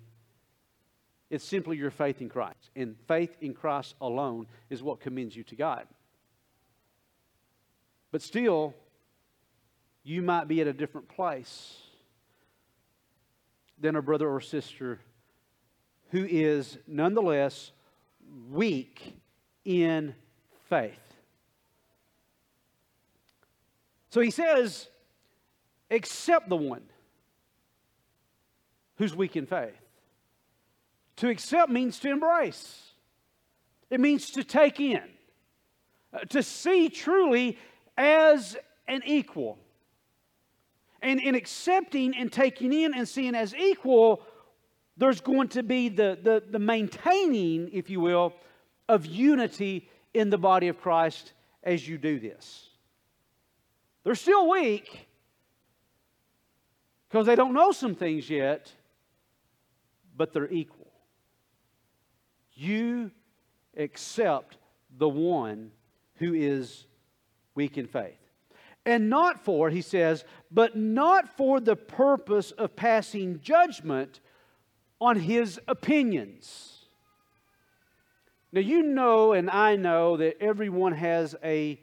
[1.29, 2.71] it's simply your faith in Christ.
[2.75, 5.87] And faith in Christ alone is what commends you to God.
[8.11, 8.73] But still,
[10.03, 11.77] you might be at a different place
[13.79, 14.99] than a brother or sister
[16.11, 17.71] who is nonetheless
[18.49, 19.15] weak
[19.63, 20.13] in
[20.69, 20.99] faith.
[24.09, 24.89] So he says,
[25.89, 26.83] accept the one
[29.01, 29.81] who's weak in faith.
[31.17, 32.91] To accept means to embrace,
[33.89, 35.01] it means to take in,
[36.13, 37.57] uh, to see truly
[37.97, 38.55] as
[38.87, 39.57] an equal.
[41.01, 44.21] And in accepting and taking in and seeing as equal,
[44.97, 48.33] there's going to be the, the, the maintaining, if you will,
[48.87, 51.33] of unity in the body of Christ
[51.63, 52.69] as you do this.
[54.03, 55.07] They're still weak
[57.09, 58.71] because they don't know some things yet,
[60.21, 60.91] but they're equal.
[62.53, 63.09] You
[63.75, 64.55] accept
[64.95, 65.71] the one
[66.17, 66.85] who is
[67.55, 68.19] weak in faith.
[68.85, 74.19] And not for, he says, but not for the purpose of passing judgment
[74.99, 76.85] on his opinions.
[78.51, 81.81] Now you know and I know that everyone has a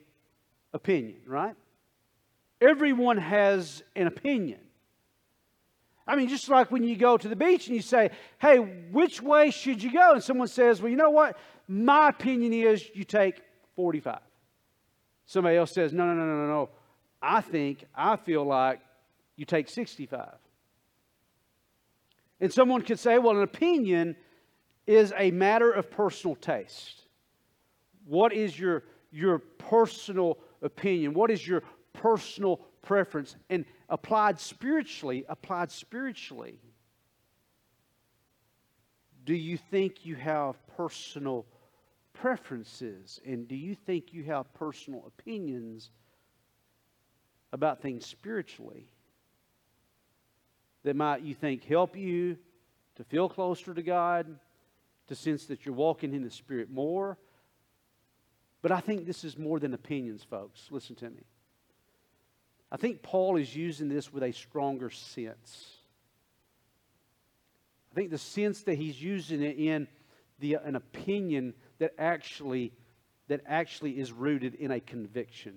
[0.73, 1.57] opinion, right?
[2.61, 4.61] Everyone has an opinion.
[6.09, 9.21] I mean, just like when you go to the beach and you say, hey, which
[9.21, 10.15] way should you go?
[10.15, 11.37] And someone says, well, you know what?
[11.69, 13.43] My opinion is you take
[13.77, 14.19] 45.
[15.27, 16.47] Somebody else says, no, no, no, no, no.
[16.47, 16.69] no.
[17.21, 18.81] I think, I feel like
[19.37, 20.31] you take 65.
[22.41, 24.17] And someone could say, well, an opinion
[24.87, 27.03] is a matter of personal taste.
[28.07, 31.13] What is your, your personal opinion?
[31.13, 33.37] What is your personal preference?
[33.51, 36.59] And applied spiritually, applied spiritually,
[39.25, 41.45] do you think you have personal
[42.15, 43.21] preferences?
[43.27, 45.91] And do you think you have personal opinions
[47.53, 48.89] about things spiritually
[50.83, 52.39] that might, you think, help you
[52.97, 54.27] to feel closer to God,
[55.09, 57.19] to sense that you're walking in the Spirit more?
[58.63, 60.69] But I think this is more than opinions, folks.
[60.71, 61.25] Listen to me.
[62.71, 65.77] I think Paul is using this with a stronger sense.
[67.91, 69.89] I think the sense that he's using it in
[70.39, 72.73] the, an opinion that actually,
[73.29, 75.55] that actually is rooted in a conviction.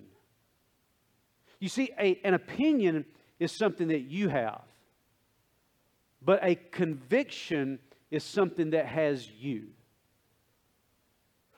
[1.60, 3.04] You see, a, an opinion
[3.38, 4.62] is something that you have,
[6.24, 7.78] but a conviction
[8.10, 9.68] is something that has you.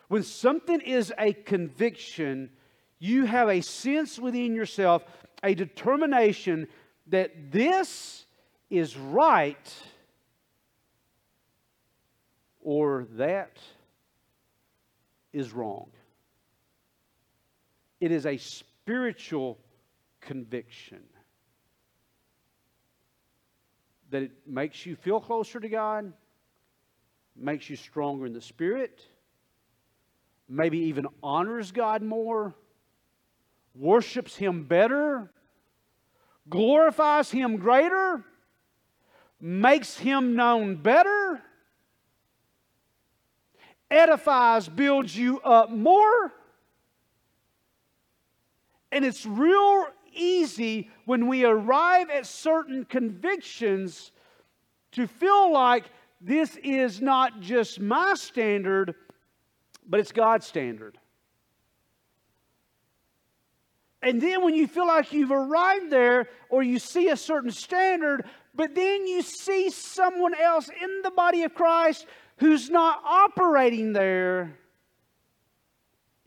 [0.09, 2.51] When something is a conviction,
[2.99, 5.05] you have a sense within yourself
[5.43, 6.67] a determination
[7.09, 8.25] that this
[8.71, 9.75] is right
[12.63, 13.59] or that
[15.33, 15.91] is wrong.
[18.01, 19.59] It is a spiritual
[20.21, 21.03] conviction
[24.11, 26.13] that it makes you feel closer to God,
[27.37, 29.01] makes you stronger in the Spirit,
[30.49, 32.55] maybe even honors God more,
[33.75, 35.31] worships Him better,
[36.49, 38.25] glorifies Him greater,
[39.41, 41.41] makes Him known better,
[43.91, 46.33] edifies, builds you up more.
[48.93, 54.13] And it's real easy when we arrive at certain convictions
[54.93, 55.85] to feel like
[56.21, 58.95] this is not just my standard,
[59.87, 60.97] but it's God's standard.
[64.05, 68.27] And then when you feel like you've arrived there or you see a certain standard,
[68.55, 74.59] but then you see someone else in the body of Christ who's not operating there,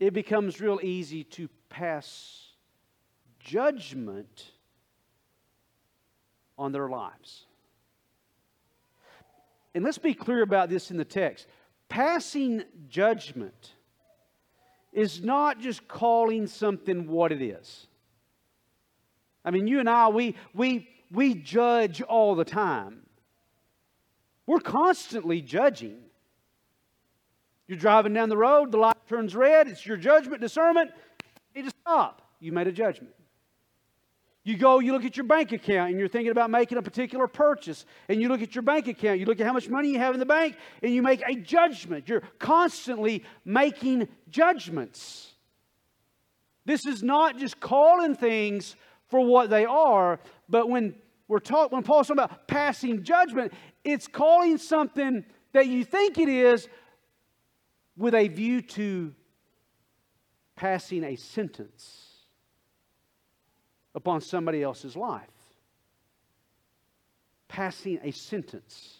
[0.00, 2.48] it becomes real easy to pass
[3.38, 4.50] judgment
[6.58, 7.46] on their lives.
[9.76, 11.46] And let's be clear about this in the text.
[11.88, 13.74] Passing judgment
[14.92, 17.86] is not just calling something what it is.
[19.44, 23.02] I mean, you and I, we, we, we judge all the time.
[24.46, 25.98] We're constantly judging.
[27.66, 30.90] You're driving down the road, the light turns red, it's your judgment, discernment.
[31.54, 32.22] You need to stop.
[32.40, 33.14] You made a judgment.
[34.48, 37.26] You go, you look at your bank account, and you're thinking about making a particular
[37.26, 37.84] purchase.
[38.08, 40.14] And you look at your bank account, you look at how much money you have
[40.14, 42.08] in the bank, and you make a judgment.
[42.08, 45.34] You're constantly making judgments.
[46.64, 48.74] This is not just calling things
[49.08, 50.18] for what they are,
[50.48, 50.94] but when
[51.28, 53.52] we're talking, when Paul's talking about passing judgment,
[53.84, 56.68] it's calling something that you think it is
[57.98, 59.14] with a view to
[60.56, 62.07] passing a sentence
[63.98, 65.28] upon somebody else's life.
[67.48, 68.98] Passing a sentence.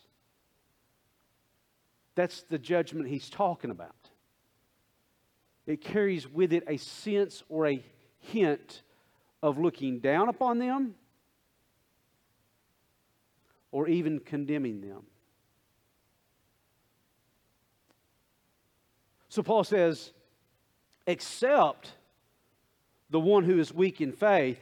[2.17, 3.95] That's the judgment he's talking about.
[5.67, 7.83] It carries with it a sense or a
[8.19, 8.83] hint
[9.41, 10.97] of looking down upon them
[13.71, 15.05] or even condemning them.
[19.29, 20.11] So Paul says,
[21.07, 21.93] except
[23.11, 24.59] the one who is weak in faith,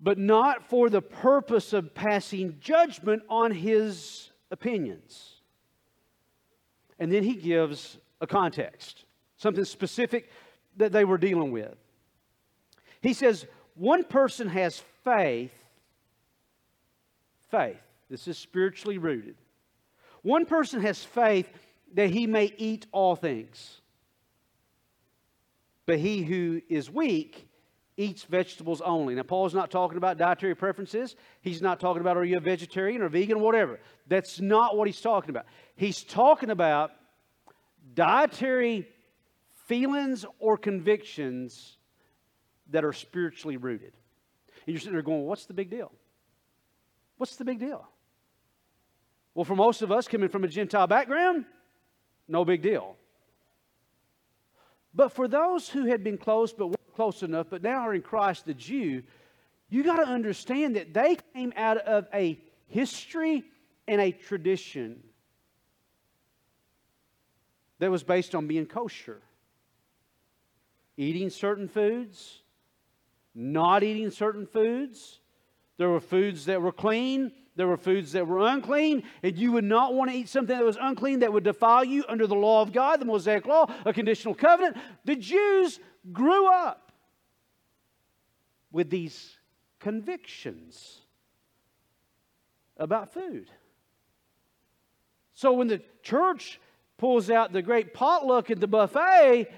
[0.00, 5.40] but not for the purpose of passing judgment on his opinions.
[6.98, 9.04] And then he gives a context,
[9.36, 10.30] something specific
[10.76, 11.74] that they were dealing with.
[13.02, 15.52] He says, one person has faith,
[17.50, 19.36] faith, this is spiritually rooted.
[20.22, 21.48] One person has faith
[21.94, 23.80] that he may eat all things.
[25.86, 27.48] But he who is weak
[28.00, 29.14] eats vegetables only.
[29.14, 31.16] Now, Paul's not talking about dietary preferences.
[31.42, 33.78] He's not talking about are you a vegetarian or vegan whatever.
[34.08, 35.44] That's not what he's talking about.
[35.76, 36.92] He's talking about
[37.94, 38.88] dietary
[39.66, 41.76] feelings or convictions
[42.70, 43.92] that are spiritually rooted.
[44.66, 45.92] And you're sitting there going, what's the big deal?
[47.18, 47.86] What's the big deal?
[49.34, 51.44] Well, for most of us coming from a Gentile background,
[52.26, 52.96] no big deal.
[54.94, 58.44] But for those who had been close but close enough, but now are in Christ
[58.44, 59.02] the Jew,
[59.70, 63.42] you got to understand that they came out of a history
[63.88, 65.02] and a tradition
[67.78, 69.22] that was based on being kosher,
[70.98, 72.42] eating certain foods,
[73.34, 75.20] not eating certain foods.
[75.78, 79.64] There were foods that were clean, there were foods that were unclean, and you would
[79.64, 82.60] not want to eat something that was unclean that would defile you under the law
[82.60, 84.76] of God, the Mosaic law, a conditional covenant.
[85.06, 85.80] The Jews
[86.12, 86.89] grew up
[88.72, 89.38] with these
[89.78, 91.00] convictions
[92.76, 93.50] about food.
[95.34, 96.60] So when the church
[96.98, 99.48] pulls out the great potluck at the buffet,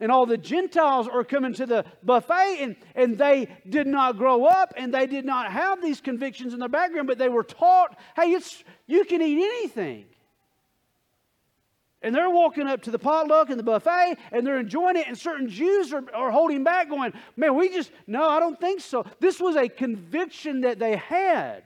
[0.00, 4.44] and all the Gentiles are coming to the buffet, and, and they did not grow
[4.44, 7.98] up and they did not have these convictions in their background, but they were taught
[8.16, 10.06] hey, it's, you can eat anything.
[12.02, 15.18] And they're walking up to the potluck and the buffet and they're enjoying it, and
[15.18, 19.04] certain Jews are, are holding back, going, Man, we just, no, I don't think so.
[19.20, 21.64] This was a conviction that they had.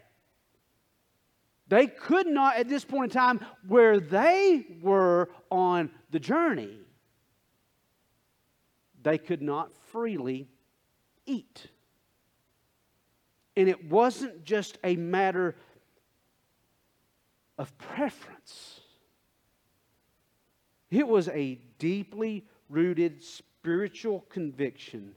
[1.73, 6.77] They could not, at this point in time, where they were on the journey,
[9.03, 10.49] they could not freely
[11.25, 11.67] eat.
[13.57, 15.57] And it wasn't just a matter
[17.57, 18.82] of preference,
[20.93, 25.15] it was a deeply rooted spiritual conviction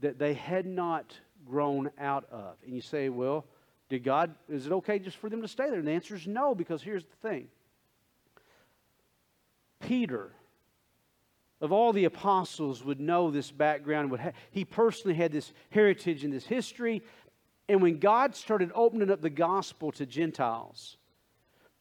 [0.00, 2.56] that they had not grown out of.
[2.64, 3.46] And you say, well,
[3.88, 5.78] did God, is it okay just for them to stay there?
[5.78, 7.48] And the answer is no, because here's the thing
[9.80, 10.32] Peter
[11.60, 14.10] of all the apostles would know this background.
[14.10, 17.02] Would ha- he personally had this heritage and this history.
[17.68, 20.96] And when God started opening up the gospel to Gentiles,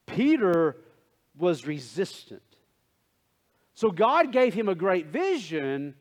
[0.06, 0.78] Peter
[1.38, 2.42] was resistant.
[3.74, 5.96] So God gave him a great vision,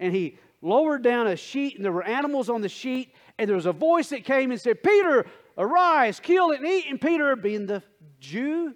[0.00, 3.56] and he lowered down a sheet, and there were animals on the sheet, and there
[3.56, 6.86] was a voice that came and said, Peter, arise, kill it, and eat.
[6.88, 7.82] And Peter, being the
[8.20, 8.74] Jew,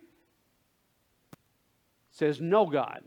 [2.11, 3.03] says, No, God.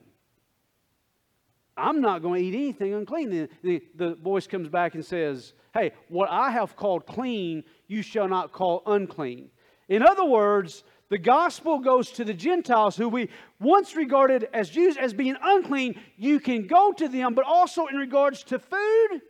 [1.78, 3.30] I'm not going to eat anything unclean.
[3.30, 8.01] The, the, the, voice comes back and says, Hey, what I have called clean, you
[8.01, 9.49] shall not call unclean.
[9.89, 13.29] In other words, the gospel goes to the Gentiles who we
[13.59, 15.99] once regarded as Jews as being unclean.
[16.17, 19.21] You can go to them, but also in regards to food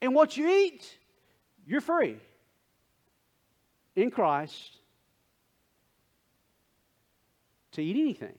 [0.00, 0.98] and what you eat,
[1.66, 2.16] you're free
[3.94, 4.78] in Christ
[7.72, 8.36] to eat anything.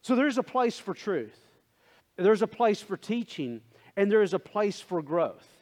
[0.00, 1.38] So there's a place for truth,
[2.16, 3.60] there's a place for teaching,
[3.96, 5.53] and there is a place for growth.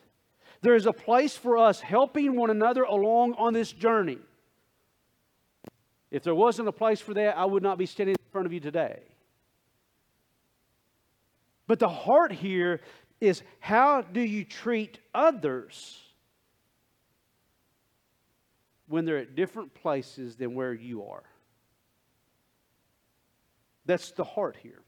[0.62, 4.18] There is a place for us helping one another along on this journey.
[6.10, 8.52] If there wasn't a place for that, I would not be standing in front of
[8.52, 9.00] you today.
[11.66, 12.80] But the heart here
[13.20, 16.00] is how do you treat others
[18.88, 21.24] when they're at different places than where you are?
[23.86, 24.82] That's the heart here.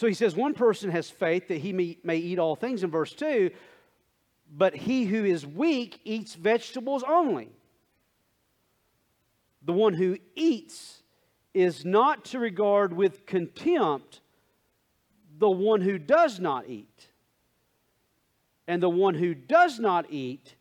[0.00, 2.90] So he says, one person has faith that he may, may eat all things in
[2.90, 3.50] verse 2,
[4.50, 7.50] but he who is weak eats vegetables only.
[9.60, 11.02] The one who eats
[11.52, 14.22] is not to regard with contempt
[15.36, 17.08] the one who does not eat.
[18.66, 20.54] And the one who does not eat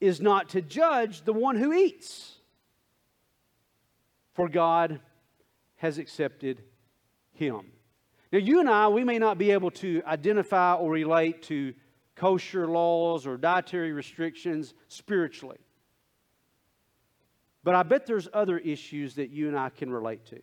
[0.00, 2.36] is not to judge the one who eats
[4.34, 5.00] for God
[5.78, 6.62] has accepted
[7.32, 7.72] him.
[8.30, 11.74] Now, you and I, we may not be able to identify or relate to
[12.14, 15.58] kosher laws or dietary restrictions spiritually.
[17.64, 20.40] But I bet there's other issues that you and I can relate to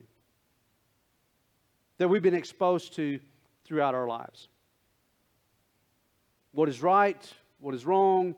[1.97, 3.19] that we've been exposed to
[3.63, 4.47] throughout our lives.
[6.51, 7.33] What is right?
[7.59, 8.35] What is wrong?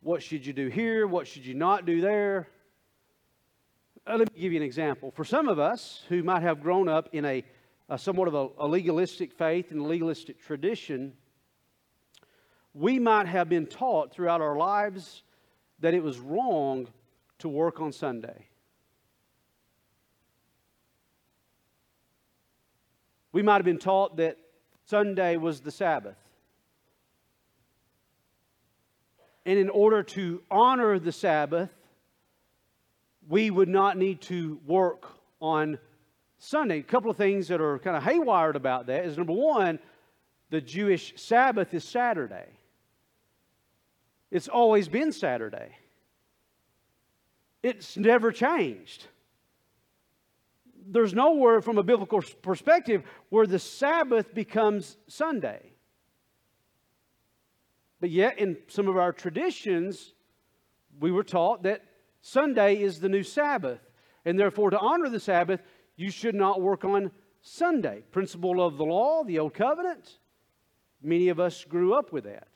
[0.00, 1.06] What should you do here?
[1.06, 2.48] What should you not do there?
[4.06, 5.10] Uh, let me give you an example.
[5.10, 7.44] For some of us who might have grown up in a,
[7.88, 11.14] a somewhat of a, a legalistic faith and legalistic tradition,
[12.74, 15.22] we might have been taught throughout our lives
[15.80, 16.86] that it was wrong
[17.38, 18.46] to work on Sunday.
[23.32, 24.36] We might have been taught that
[24.86, 26.16] Sunday was the Sabbath.
[29.46, 31.70] And in order to honor the Sabbath,
[33.28, 35.06] we would not need to work
[35.40, 35.78] on
[36.38, 36.78] Sunday.
[36.78, 39.78] A couple of things that are kind of haywired about that is number one,
[40.50, 42.46] the Jewish Sabbath is Saturday.
[44.30, 45.70] It's always been Saturday.
[47.62, 49.06] It's never changed.
[50.86, 55.72] There's nowhere from a biblical perspective where the Sabbath becomes Sunday.
[58.00, 60.12] But yet, in some of our traditions,
[61.00, 61.82] we were taught that
[62.20, 63.80] Sunday is the new Sabbath.
[64.24, 65.60] And therefore, to honor the Sabbath,
[65.98, 67.10] you should not work on
[67.42, 68.02] Sunday.
[68.12, 70.18] Principle of the law, the Old Covenant.
[71.02, 72.48] Many of us grew up with that.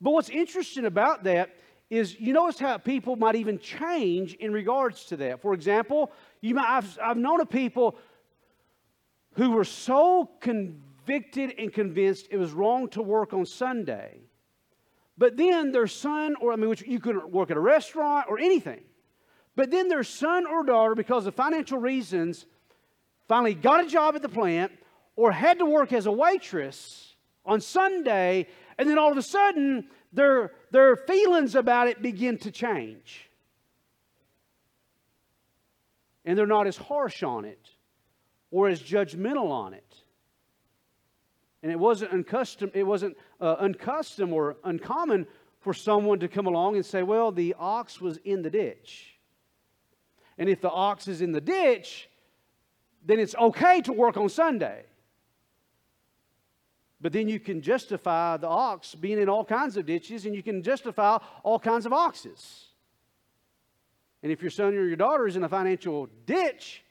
[0.00, 1.56] But what's interesting about that
[1.88, 5.40] is you notice how people might even change in regards to that.
[5.40, 7.96] For example, you might, I've, I've known of people
[9.32, 14.20] who were so convicted and convinced it was wrong to work on Sunday,
[15.16, 18.38] but then their son, or I mean, which you couldn't work at a restaurant or
[18.38, 18.82] anything,
[19.54, 22.46] but then their son or daughter, because of financial reasons,
[23.28, 24.72] finally got a job at the plant
[25.16, 28.46] or had to work as a waitress on Sunday
[28.78, 33.28] and then all of a sudden their, their feelings about it begin to change.
[36.24, 37.68] And they're not as harsh on it
[38.50, 39.96] or as judgmental on it.
[41.62, 45.26] And it wasn't uncustom, it wasn't uh, uncustom or uncommon
[45.60, 49.11] for someone to come along and say, well, the ox was in the ditch.
[50.38, 52.08] And if the ox is in the ditch,
[53.04, 54.84] then it's okay to work on Sunday.
[57.00, 60.42] But then you can justify the ox being in all kinds of ditches and you
[60.42, 62.66] can justify all kinds of oxes.
[64.22, 66.84] And if your son or your daughter is in a financial ditch,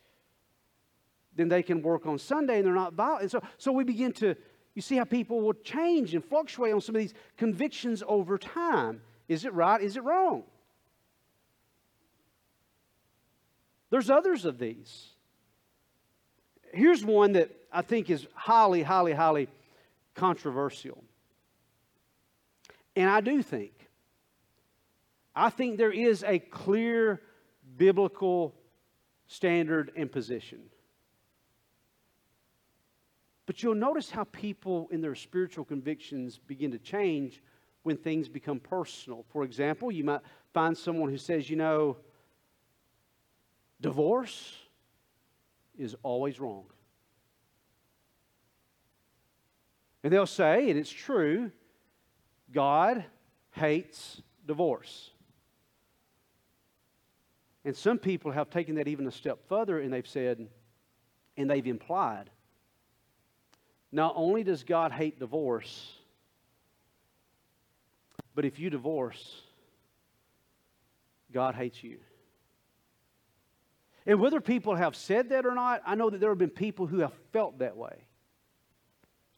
[1.33, 3.21] then they can work on Sunday and they're not violent.
[3.21, 4.35] And so, so we begin to,
[4.75, 9.01] you see how people will change and fluctuate on some of these convictions over time.
[9.29, 9.81] Is it right?
[9.81, 10.43] Is it wrong?
[13.91, 15.09] There's others of these.
[16.73, 19.49] Here's one that I think is highly, highly, highly
[20.15, 21.03] controversial.
[22.95, 23.73] And I do think,
[25.35, 27.21] I think there is a clear
[27.77, 28.55] biblical
[29.27, 30.59] standard and position.
[33.45, 37.41] But you'll notice how people in their spiritual convictions begin to change
[37.83, 39.25] when things become personal.
[39.29, 40.21] For example, you might
[40.53, 41.97] find someone who says, you know,
[43.81, 44.55] divorce
[45.77, 46.65] is always wrong.
[50.03, 51.51] And they'll say, and it's true,
[52.51, 53.03] God
[53.51, 55.11] hates divorce.
[57.63, 60.47] And some people have taken that even a step further and they've said,
[61.37, 62.29] and they've implied,
[63.91, 65.91] not only does God hate divorce,
[68.33, 69.41] but if you divorce,
[71.31, 71.99] God hates you.
[74.05, 76.87] And whether people have said that or not, I know that there have been people
[76.87, 78.05] who have felt that way.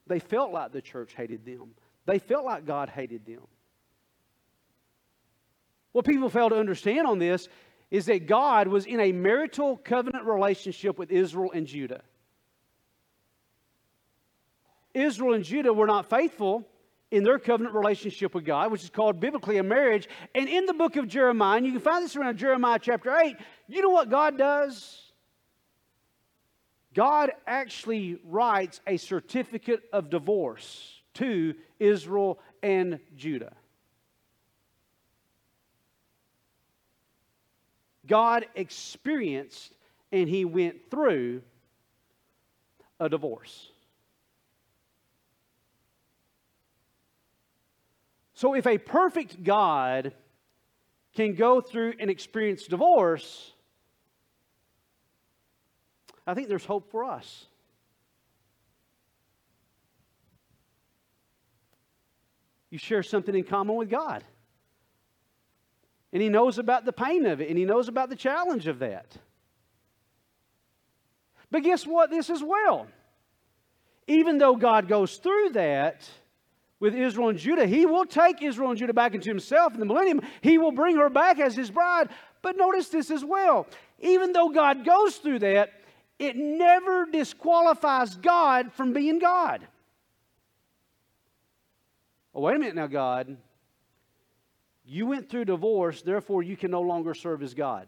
[0.08, 1.72] They felt like the church hated them,
[2.06, 3.42] they felt like God hated them.
[5.92, 7.48] What people fail to understand on this
[7.92, 12.02] is that God was in a marital covenant relationship with Israel and Judah.
[14.96, 16.68] Israel and Judah were not faithful
[17.14, 20.10] in their covenant relationship with God, which is called biblically a marriage.
[20.34, 23.36] And in the book of Jeremiah, and you can find this around Jeremiah chapter 8,
[23.68, 25.00] you know what God does?
[26.96, 33.54] God actually writes a certificate of divorce to Israel and Judah.
[38.08, 39.72] God experienced
[40.12, 41.44] and he went through
[43.00, 43.70] a divorce.
[48.44, 50.12] So, if a perfect God
[51.16, 53.54] can go through and experience divorce,
[56.28, 57.46] I think there's hope for us.
[62.70, 64.26] You share something in common with God.
[66.12, 68.80] And He knows about the pain of it, and He knows about the challenge of
[68.80, 69.16] that.
[71.50, 72.10] But guess what?
[72.10, 72.88] This as well.
[74.06, 76.10] Even though God goes through that
[76.84, 79.86] with Israel and Judah, He will take Israel and Judah back into Himself in the
[79.86, 80.20] millennium.
[80.42, 82.10] He will bring her back as His bride.
[82.42, 83.68] But notice this as well.
[84.02, 85.72] Even though God goes through that,
[86.20, 89.66] it never disqualifies God from being God.
[92.36, 93.38] Oh, wait a minute now, God.
[94.84, 97.88] You went through divorce, therefore you can no longer serve as God.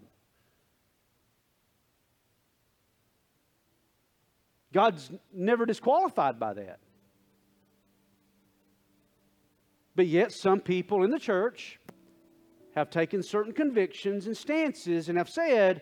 [4.72, 6.80] God's never disqualified by that.
[9.96, 11.80] But yet, some people in the church
[12.76, 15.82] have taken certain convictions and stances and have said,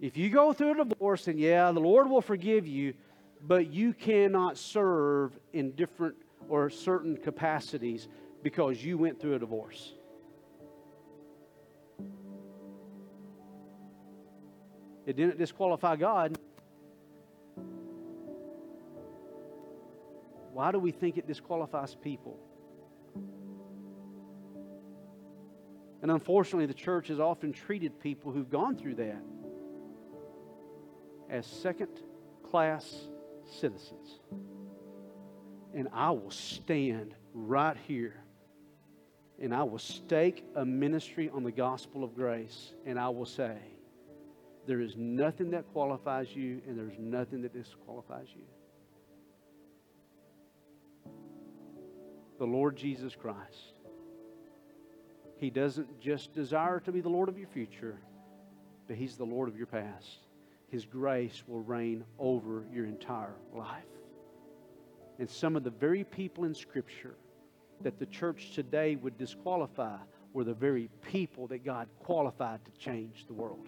[0.00, 2.94] if you go through a divorce, then yeah, the Lord will forgive you,
[3.46, 6.16] but you cannot serve in different
[6.48, 8.08] or certain capacities
[8.42, 9.94] because you went through a divorce.
[15.06, 16.38] It didn't disqualify God.
[20.52, 22.38] Why do we think it disqualifies people?
[26.02, 29.22] And unfortunately, the church has often treated people who've gone through that
[31.28, 32.00] as second
[32.50, 33.08] class
[33.60, 34.20] citizens.
[35.74, 38.16] And I will stand right here
[39.40, 43.56] and I will stake a ministry on the gospel of grace and I will say,
[44.66, 48.42] there is nothing that qualifies you and there's nothing that disqualifies you.
[52.38, 53.79] The Lord Jesus Christ.
[55.40, 57.98] He doesn't just desire to be the Lord of your future,
[58.86, 60.18] but He's the Lord of your past.
[60.68, 63.84] His grace will reign over your entire life.
[65.18, 67.14] And some of the very people in Scripture
[67.80, 69.96] that the church today would disqualify
[70.34, 73.66] were the very people that God qualified to change the world.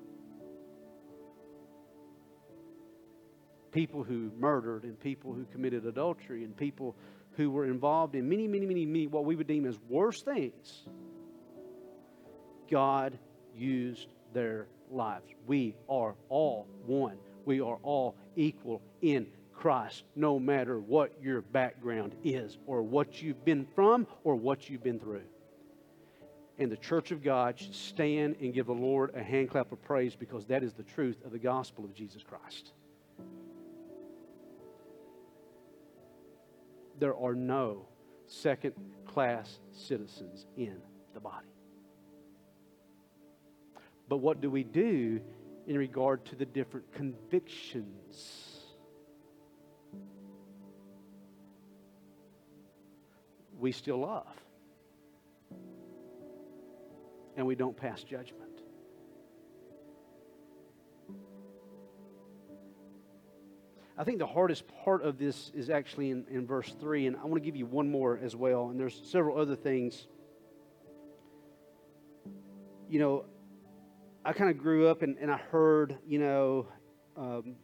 [3.72, 6.94] People who murdered, and people who committed adultery, and people
[7.38, 10.84] who were involved in many, many, many, many what we would deem as worse things.
[12.72, 13.18] God
[13.54, 15.26] used their lives.
[15.46, 17.18] We are all one.
[17.44, 23.44] We are all equal in Christ, no matter what your background is, or what you've
[23.44, 25.20] been from, or what you've been through.
[26.58, 29.82] And the church of God should stand and give the Lord a hand clap of
[29.82, 32.72] praise because that is the truth of the gospel of Jesus Christ.
[36.98, 37.84] There are no
[38.26, 38.72] second
[39.06, 40.78] class citizens in
[41.12, 41.51] the body.
[44.12, 45.22] But what do we do
[45.66, 48.60] in regard to the different convictions?
[53.58, 54.26] We still love.
[57.38, 58.50] And we don't pass judgment.
[63.96, 67.24] I think the hardest part of this is actually in, in verse 3, and I
[67.24, 70.06] want to give you one more as well, and there's several other things.
[72.90, 73.24] You know,
[74.24, 76.68] I kind of grew up and, and I heard, you know,
[77.16, 77.56] um,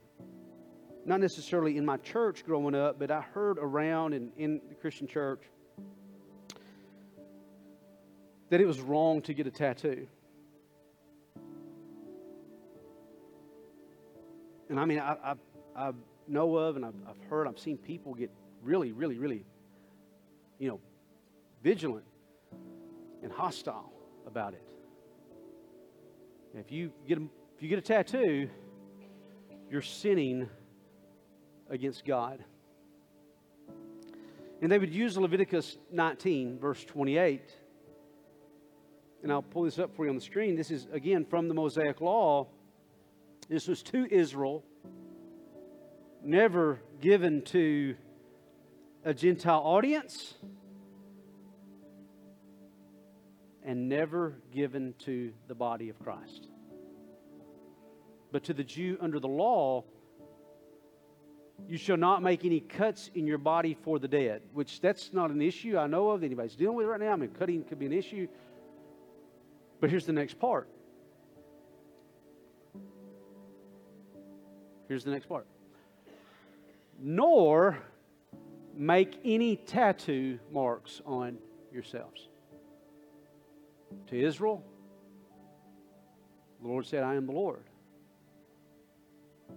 [1.05, 5.07] not necessarily in my church growing up, but I heard around and in the Christian
[5.07, 5.43] church
[8.51, 10.09] that it was wrong to get a tattoo.
[14.69, 15.35] And I mean, I, I,
[15.77, 15.93] I
[16.27, 18.31] know of and I've, I've heard, I've seen people get
[18.63, 19.45] really, really, really,
[20.59, 20.81] you know,
[21.63, 22.05] vigilant
[23.23, 23.93] and hostile
[24.27, 24.63] about it.
[26.55, 27.23] If you get a,
[27.57, 28.49] if you get a tattoo,
[29.71, 30.49] you're sinning
[31.69, 32.43] against God.
[34.61, 37.55] And they would use Leviticus 19, verse 28.
[39.23, 40.57] And I'll pull this up for you on the screen.
[40.57, 42.49] This is, again, from the Mosaic Law.
[43.49, 44.65] This was to Israel,
[46.23, 47.95] never given to
[49.05, 50.35] a Gentile audience,
[53.69, 56.49] and never given to the body of Christ.
[58.33, 59.85] But to the Jew under the law,
[61.69, 65.31] you shall not make any cuts in your body for the dead, which that's not
[65.31, 67.13] an issue I know of anybody's dealing with right now.
[67.13, 68.27] I mean, cutting could be an issue.
[69.81, 70.67] But here's the next part.
[74.89, 75.47] Here's the next part.
[76.99, 77.79] Nor
[78.75, 81.37] make any tattoo marks on
[81.71, 82.28] yourselves.
[84.09, 84.65] To Israel,
[86.63, 87.65] the Lord said, I am the Lord.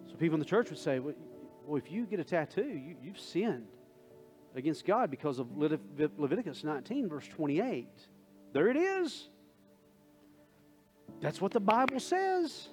[0.07, 3.19] So people in the church would say, well, if you get a tattoo, you, you've
[3.19, 3.67] sinned
[4.55, 7.87] against God because of Leviticus 19, verse 28.
[8.53, 9.29] There it is.
[11.21, 12.69] That's what the Bible says.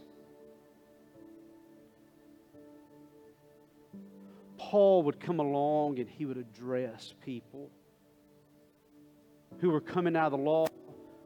[4.56, 7.70] Paul would come along and he would address people
[9.60, 10.66] who were coming out of the law,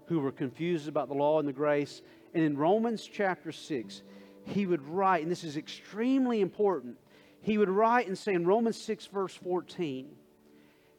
[0.06, 2.02] who were confused about the law and the grace.
[2.34, 4.02] And in Romans chapter 6,
[4.44, 6.96] he would write, and this is extremely important,
[7.40, 10.08] he would write and say in Romans 6, verse 14,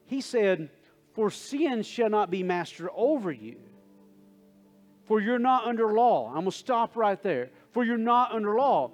[0.06, 0.70] he said,
[1.14, 3.56] For sin shall not be master over you,
[5.04, 6.28] For you're not under law.
[6.28, 7.50] I'm going to stop right there.
[7.72, 8.92] For you're not under law.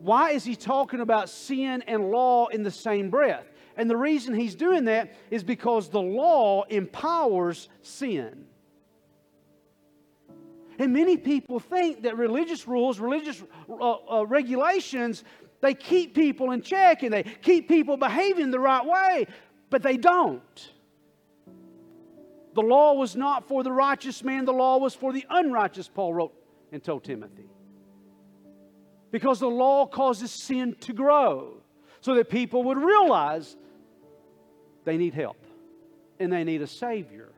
[0.00, 3.46] Why is he talking about sin and law in the same breath?
[3.76, 8.46] And the reason he's doing that is because the law empowers sin.
[10.78, 15.24] And many people think that religious rules, religious uh, uh, regulations,
[15.60, 19.26] they keep people in check and they keep people behaving the right way,
[19.70, 20.70] but they don't.
[22.54, 26.14] The law was not for the righteous man, the law was for the unrighteous, Paul
[26.14, 26.34] wrote
[26.72, 27.50] and told Timothy.
[29.10, 31.62] Because the law causes sin to grow
[32.00, 33.56] so that people would realize
[34.84, 35.36] they need help
[36.18, 37.30] and they need a Savior.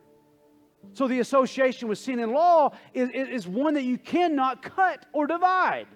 [0.94, 5.26] So the association with sin and law is, is one that you cannot cut or
[5.26, 5.86] divide.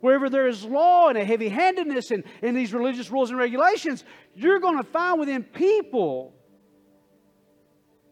[0.00, 4.04] Wherever there is law and a heavy handedness and, and these religious rules and regulations,
[4.34, 6.34] you're going to find within people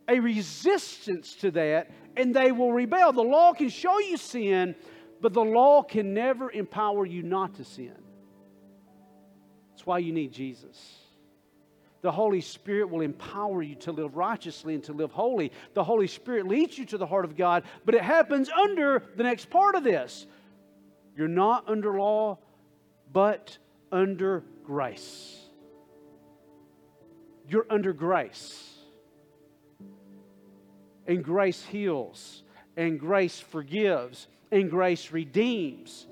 [0.09, 3.13] a resistance to that and they will rebel.
[3.13, 4.75] The law can show you sin,
[5.21, 7.97] but the law can never empower you not to sin.
[9.71, 11.00] That's why you need Jesus
[12.03, 15.53] the Holy Spirit will empower you to live righteously and to live holy.
[15.75, 19.23] The Holy Spirit leads you to the heart of God, but it happens under the
[19.23, 20.27] next part of this.
[21.17, 22.39] You're not under law,
[23.13, 23.59] but
[23.93, 25.37] under grace.
[27.49, 28.67] You're under grace.
[31.07, 32.45] And grace heals,
[32.77, 36.07] and grace forgives, and grace redeems.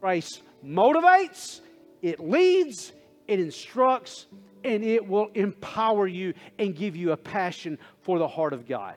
[0.00, 1.60] Grace motivates,
[2.00, 2.92] it leads,
[3.26, 4.26] it instructs,
[4.66, 8.96] and it will empower you and give you a passion for the heart of God.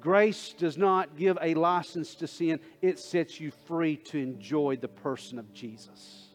[0.00, 4.88] Grace does not give a license to sin, it sets you free to enjoy the
[4.88, 6.28] person of Jesus.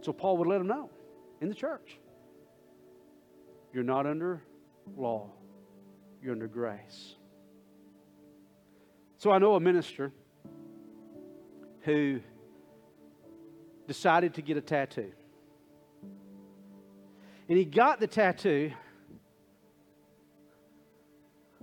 [0.00, 0.90] So Paul would let them know
[1.40, 1.98] in the church
[3.72, 4.42] you're not under
[4.96, 5.30] law,
[6.22, 7.16] you're under grace.
[9.18, 10.10] So I know a minister
[11.82, 12.20] who
[13.88, 15.10] decided to get a tattoo.
[17.48, 18.70] And he got the tattoo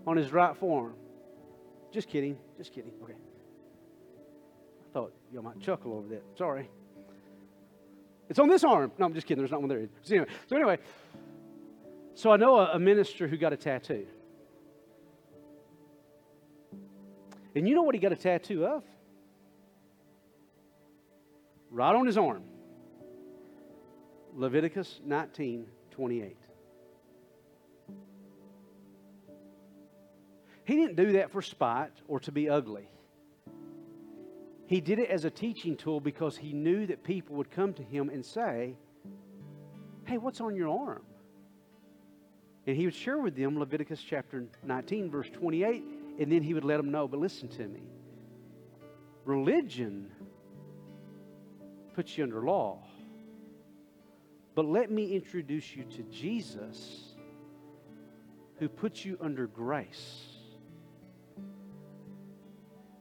[0.06, 0.96] on his right forearm.
[1.94, 2.38] Just kidding.
[2.58, 2.92] Just kidding.
[3.04, 3.14] Okay.
[3.14, 6.24] I thought y'all might chuckle over that.
[6.36, 6.68] Sorry.
[8.28, 8.92] It's on this arm.
[8.98, 9.42] No, I'm just kidding.
[9.42, 9.88] There's not one there.
[10.02, 10.78] So anyway, so, anyway,
[12.16, 14.08] so I know a, a minister who got a tattoo.
[17.56, 18.84] And you know what he got a tattoo of?
[21.76, 22.44] Right on his arm.
[24.34, 26.38] Leviticus 19 28.
[30.64, 32.90] He didn't do that for spite or to be ugly.
[34.68, 37.84] He did it as a teaching tool because he knew that people would come to
[37.84, 38.76] him and say,
[40.06, 41.04] Hey, what's on your arm?
[42.66, 45.84] And he would share with them Leviticus chapter 19, verse 28,
[46.20, 47.08] and then he would let them know.
[47.08, 47.84] But listen to me
[49.26, 50.12] religion
[51.96, 52.78] puts you under law.
[54.54, 57.16] But let me introduce you to Jesus,
[58.60, 60.24] who puts you under grace.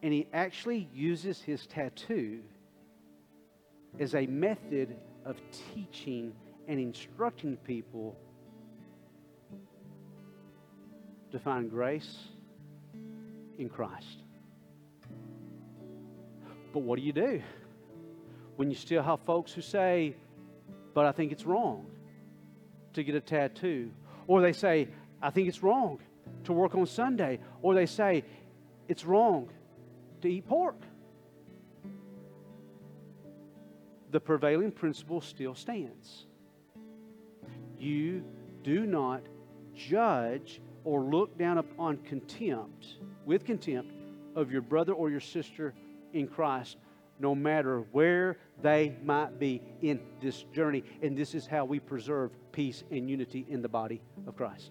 [0.02, 2.40] And he actually uses his tattoo
[3.98, 5.40] as a method of
[5.74, 6.32] teaching
[6.68, 8.16] and instructing people
[11.32, 12.16] to find grace
[13.58, 14.22] in Christ.
[16.72, 17.42] But what do you do?
[18.56, 20.14] When you still have folks who say,
[20.94, 21.86] but I think it's wrong
[22.92, 23.90] to get a tattoo.
[24.26, 24.88] Or they say,
[25.20, 25.98] I think it's wrong
[26.44, 27.40] to work on Sunday.
[27.62, 28.24] Or they say,
[28.88, 29.48] it's wrong
[30.22, 30.80] to eat pork.
[34.10, 36.26] The prevailing principle still stands.
[37.78, 38.24] You
[38.62, 39.22] do not
[39.74, 42.86] judge or look down upon contempt,
[43.24, 43.92] with contempt,
[44.36, 45.74] of your brother or your sister
[46.12, 46.76] in Christ
[47.24, 50.84] no matter where they might be in this journey.
[51.02, 54.70] And this is how we preserve peace and unity in the body of Christ.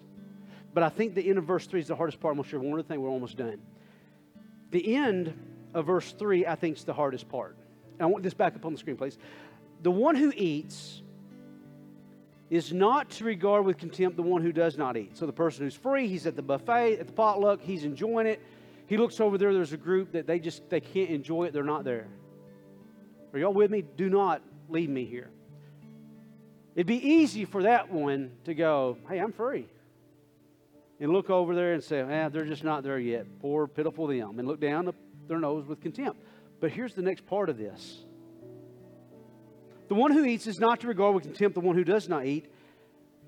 [0.72, 2.36] But I think the end of verse 3 is the hardest part.
[2.36, 3.58] I'm sure one of the things we're almost done.
[4.70, 5.34] The end
[5.74, 7.56] of verse 3, I think, is the hardest part.
[7.98, 9.18] I want this back up on the screen, please.
[9.82, 11.02] The one who eats
[12.50, 15.16] is not to regard with contempt the one who does not eat.
[15.16, 18.40] So the person who's free, he's at the buffet, at the potluck, he's enjoying it.
[18.86, 21.64] He looks over there, there's a group that they just they can't enjoy it, they're
[21.64, 22.06] not there.
[23.34, 23.82] Are y'all with me?
[23.82, 25.28] Do not leave me here.
[26.76, 29.66] It'd be easy for that one to go, hey, I'm free.
[31.00, 33.26] And look over there and say, ah, they're just not there yet.
[33.40, 34.38] Poor, pitiful them.
[34.38, 34.92] And look down
[35.26, 36.20] their nose with contempt.
[36.60, 38.04] But here's the next part of this
[39.88, 42.24] the one who eats is not to regard with contempt the one who does not
[42.26, 42.46] eat.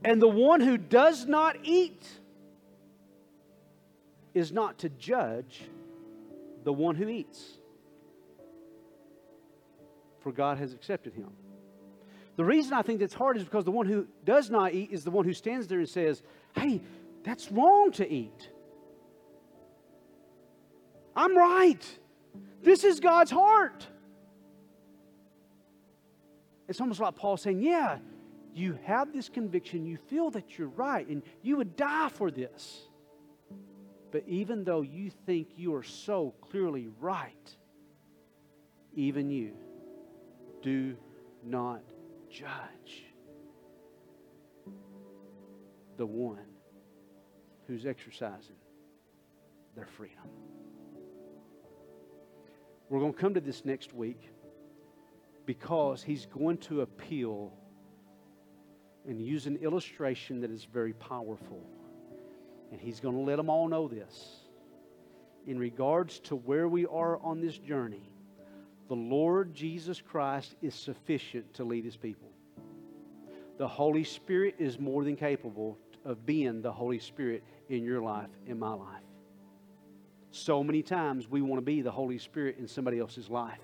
[0.04, 2.06] And the one who does not eat
[4.34, 5.62] is not to judge
[6.64, 7.58] the one who eats,
[10.26, 11.30] for God has accepted him.
[12.34, 15.04] The reason I think that's hard is because the one who does not eat is
[15.04, 16.20] the one who stands there and says,
[16.56, 16.82] Hey,
[17.22, 18.50] that's wrong to eat.
[21.14, 21.80] I'm right.
[22.60, 23.86] This is God's heart.
[26.66, 27.98] It's almost like Paul saying, Yeah,
[28.52, 32.82] you have this conviction, you feel that you're right, and you would die for this.
[34.10, 37.56] But even though you think you are so clearly right,
[38.92, 39.52] even you
[40.62, 40.96] do
[41.44, 41.82] not
[42.30, 43.04] judge
[45.96, 46.38] the one
[47.66, 48.56] who's exercising
[49.74, 50.24] their freedom.
[52.88, 54.30] We're going to come to this next week
[55.44, 57.52] because he's going to appeal
[59.08, 61.62] and use an illustration that is very powerful.
[62.70, 64.40] And he's going to let them all know this.
[65.46, 68.10] In regards to where we are on this journey,
[68.88, 72.28] the Lord Jesus Christ is sufficient to lead his people.
[73.58, 78.28] The Holy Spirit is more than capable of being the Holy Spirit in your life,
[78.46, 79.02] in my life.
[80.30, 83.58] So many times we want to be the Holy Spirit in somebody else's life.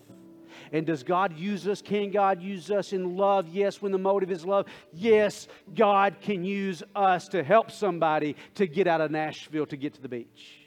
[0.72, 1.82] And does God use us?
[1.82, 3.48] Can God use us in love?
[3.48, 4.66] Yes, when the motive is love.
[4.92, 9.94] Yes, God can use us to help somebody to get out of Nashville to get
[9.94, 10.61] to the beach.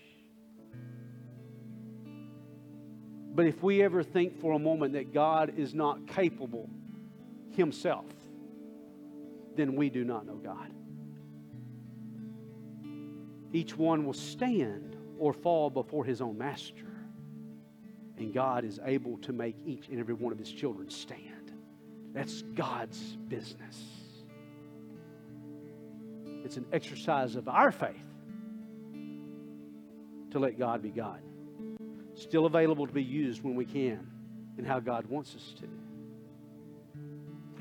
[3.35, 6.69] But if we ever think for a moment that God is not capable
[7.51, 8.05] Himself,
[9.55, 10.71] then we do not know God.
[13.53, 16.91] Each one will stand or fall before his own master.
[18.17, 21.53] And God is able to make each and every one of his children stand.
[22.13, 23.81] That's God's business.
[26.43, 28.05] It's an exercise of our faith
[30.31, 31.21] to let God be God.
[32.15, 34.07] Still available to be used when we can
[34.57, 35.67] and how God wants us to.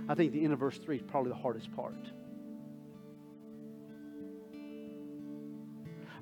[0.09, 1.95] I think the end of verse 3 is probably the hardest part.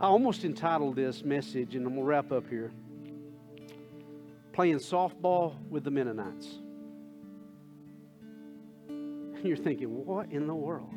[0.01, 2.73] I almost entitled this message, and I'm going to wrap up here
[4.53, 6.59] playing softball with the Mennonites.
[8.89, 10.93] And you're thinking, what in the world?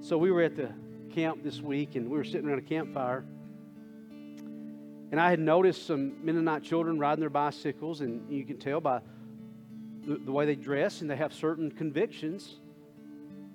[0.00, 0.72] So we were at the
[1.12, 3.24] camp this week, and we were sitting around a campfire.
[5.14, 9.00] And I had noticed some Mennonite children riding their bicycles, and you can tell by
[10.04, 12.56] the, the way they dress, and they have certain convictions.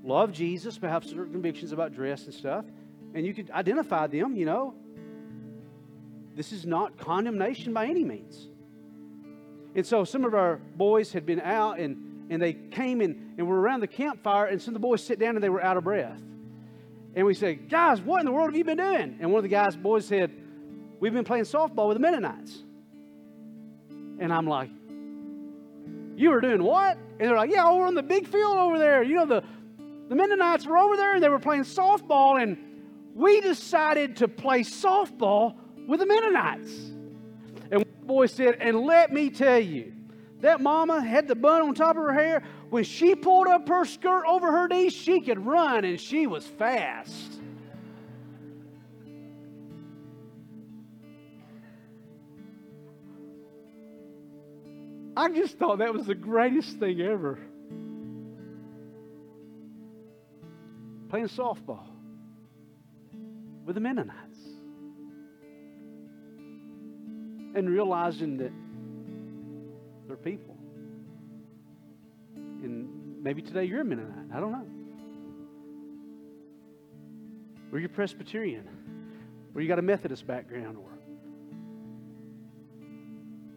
[0.01, 2.64] Love Jesus, but have certain convictions about dress and stuff
[3.14, 4.74] and you could identify them, you know.
[6.36, 8.47] This is not condemnation by any means.
[9.76, 13.47] And so some of our boys had been out and, and they came in and
[13.47, 15.78] were around the campfire, and some of the boys sit down and they were out
[15.78, 16.22] of breath.
[17.16, 19.18] And we said, Guys, what in the world have you been doing?
[19.20, 20.32] And one of the guys' boys said,
[21.00, 22.64] We've been playing softball with the Mennonites.
[24.20, 24.70] And I'm like,
[26.16, 26.97] You were doing what?
[27.20, 29.04] And they're like, Yeah, over on the big field over there.
[29.04, 29.43] You know, the,
[30.10, 32.58] the Mennonites were over there and they were playing softball and
[33.16, 35.56] we decided to play softball
[35.88, 36.72] with the Mennonites.
[37.72, 39.93] And the boy said, and let me tell you,
[40.41, 42.43] that mama had the bun on top of her hair.
[42.70, 46.45] When she pulled up her skirt over her knees, she could run and she was
[46.45, 47.39] fast.
[55.20, 57.38] I just thought that was the greatest thing ever.
[61.09, 61.88] Playing softball
[63.65, 64.39] with the Mennonites.
[67.53, 68.53] And realizing that
[70.07, 70.55] they're people.
[72.63, 74.34] And maybe today you're a Mennonite.
[74.34, 74.67] I don't know.
[77.74, 78.70] Or you're Presbyterian.
[79.53, 80.78] Or you got a Methodist background.
[80.78, 80.99] Or,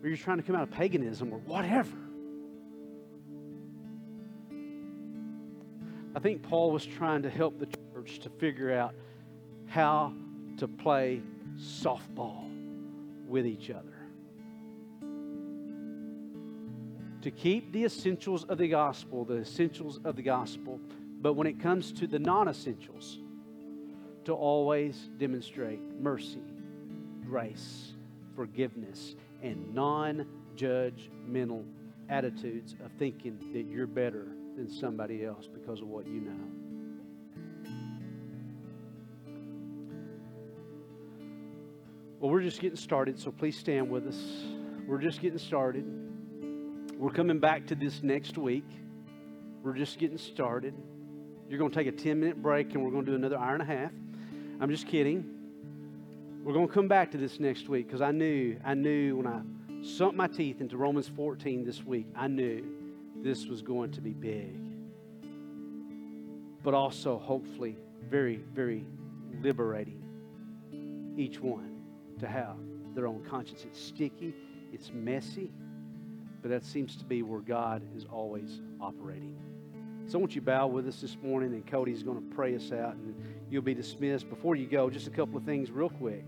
[0.02, 1.96] or you're trying to come out of paganism or whatever.
[6.14, 8.94] I think Paul was trying to help the church to figure out
[9.66, 10.12] how
[10.58, 11.22] to play
[11.56, 12.50] softball
[13.26, 13.88] with each other.
[17.22, 20.80] To keep the essentials of the gospel, the essentials of the gospel,
[21.20, 23.18] but when it comes to the non essentials,
[24.24, 26.42] to always demonstrate mercy,
[27.24, 27.92] grace,
[28.36, 30.26] forgiveness, and non
[30.56, 31.64] judgmental
[32.08, 34.26] attitudes of thinking that you're better
[34.56, 36.62] than somebody else because of what you know.
[42.20, 44.44] Well, we're just getting started, so please stand with us.
[44.86, 45.84] We're just getting started.
[46.96, 48.68] We're coming back to this next week.
[49.64, 50.74] We're just getting started.
[51.48, 53.54] You're going to take a 10 minute break and we're going to do another hour
[53.54, 53.90] and a half.
[54.60, 55.41] I'm just kidding.
[56.44, 59.28] We're going to come back to this next week because I knew, I knew when
[59.28, 59.42] I
[59.84, 62.64] sunk my teeth into Romans 14 this week, I knew
[63.22, 64.58] this was going to be big.
[66.64, 67.76] But also, hopefully,
[68.10, 68.84] very, very
[69.40, 70.02] liberating.
[71.16, 71.80] Each one
[72.18, 72.56] to have
[72.92, 73.62] their own conscience.
[73.64, 74.34] It's sticky,
[74.72, 75.52] it's messy,
[76.40, 79.36] but that seems to be where God is always operating.
[80.06, 82.56] So I want you to bow with us this morning, and Cody's going to pray
[82.56, 83.14] us out, and
[83.52, 84.30] you'll be dismissed.
[84.30, 86.24] Before you go, just a couple of things real quick.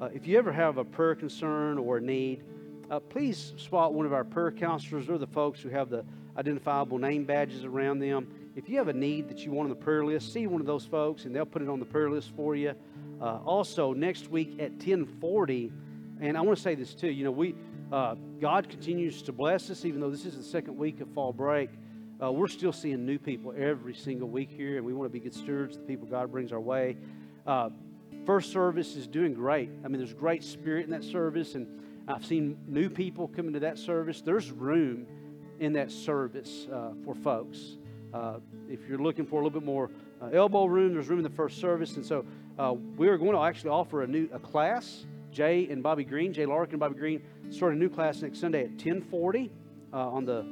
[0.00, 2.42] Uh, if you ever have a prayer concern or a need,
[2.90, 6.04] uh, please spot one of our prayer counselors or the folks who have the
[6.36, 8.26] identifiable name badges around them.
[8.56, 10.66] If you have a need that you want on the prayer list, see one of
[10.66, 12.74] those folks, and they'll put it on the prayer list for you.
[13.20, 15.72] Uh, also, next week at 1040,
[16.20, 17.54] and I want to say this too, you know, we
[17.92, 21.32] uh, God continues to bless us, even though this is the second week of fall
[21.32, 21.70] break.
[22.20, 25.20] Uh, we're still seeing new people every single week here, and we want to be
[25.20, 26.96] good stewards of the people God brings our way.
[27.46, 27.70] Uh,
[28.26, 29.70] first service is doing great.
[29.84, 31.68] I mean, there's great spirit in that service, and
[32.08, 34.20] I've seen new people come into that service.
[34.20, 35.06] There's room
[35.60, 37.76] in that service uh, for folks.
[38.12, 38.38] Uh,
[38.68, 39.88] if you're looking for a little bit more
[40.20, 42.24] uh, elbow room, there's room in the first service, and so
[42.58, 45.06] uh, we are going to actually offer a new a class.
[45.30, 48.64] Jay and Bobby Green, Jay Larkin and Bobby Green, start a new class next Sunday
[48.64, 49.52] at 1040
[49.92, 50.44] on the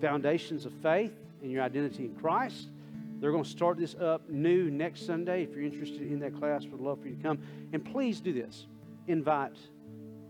[0.00, 1.12] foundations of faith
[1.42, 2.68] and your identity in Christ.
[3.20, 5.42] They're going to start this up new next Sunday.
[5.42, 7.38] If you're interested in that class, we'd love for you to come.
[7.72, 8.66] And please do this
[9.08, 9.56] invite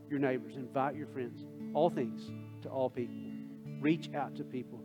[0.08, 2.30] your neighbors, invite your friends, all things
[2.62, 3.14] to all people.
[3.80, 4.80] Reach out to people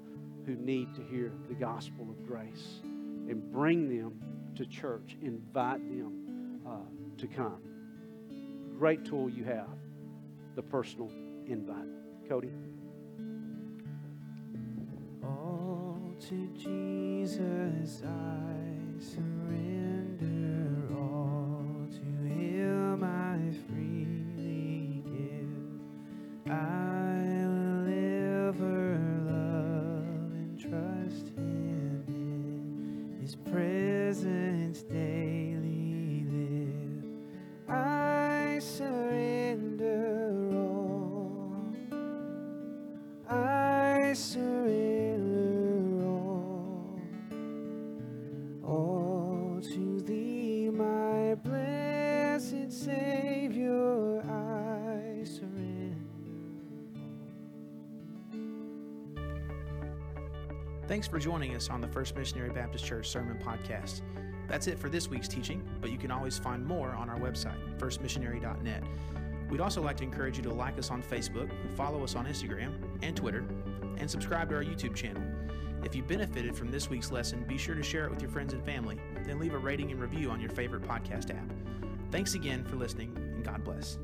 [0.45, 4.19] who need to hear the gospel of grace and bring them
[4.55, 5.15] to church.
[5.22, 7.61] Invite them uh, to come.
[8.77, 9.69] Great tool you have
[10.55, 11.11] the personal
[11.47, 11.88] invite.
[12.27, 12.51] Cody.
[16.30, 18.56] To Jesus I
[18.98, 21.66] surrender all.
[21.91, 26.52] To Him I freely give.
[26.52, 26.93] I
[61.04, 64.04] Thanks for joining us on the First Missionary Baptist Church Sermon Podcast.
[64.48, 67.58] That's it for this week's teaching, but you can always find more on our website,
[67.78, 68.84] firstmissionary.net.
[69.50, 72.72] We'd also like to encourage you to like us on Facebook, follow us on Instagram
[73.02, 73.44] and Twitter,
[73.98, 75.22] and subscribe to our YouTube channel.
[75.84, 78.54] If you benefited from this week's lesson, be sure to share it with your friends
[78.54, 81.52] and family, then leave a rating and review on your favorite podcast app.
[82.12, 83.98] Thanks again for listening, and God bless.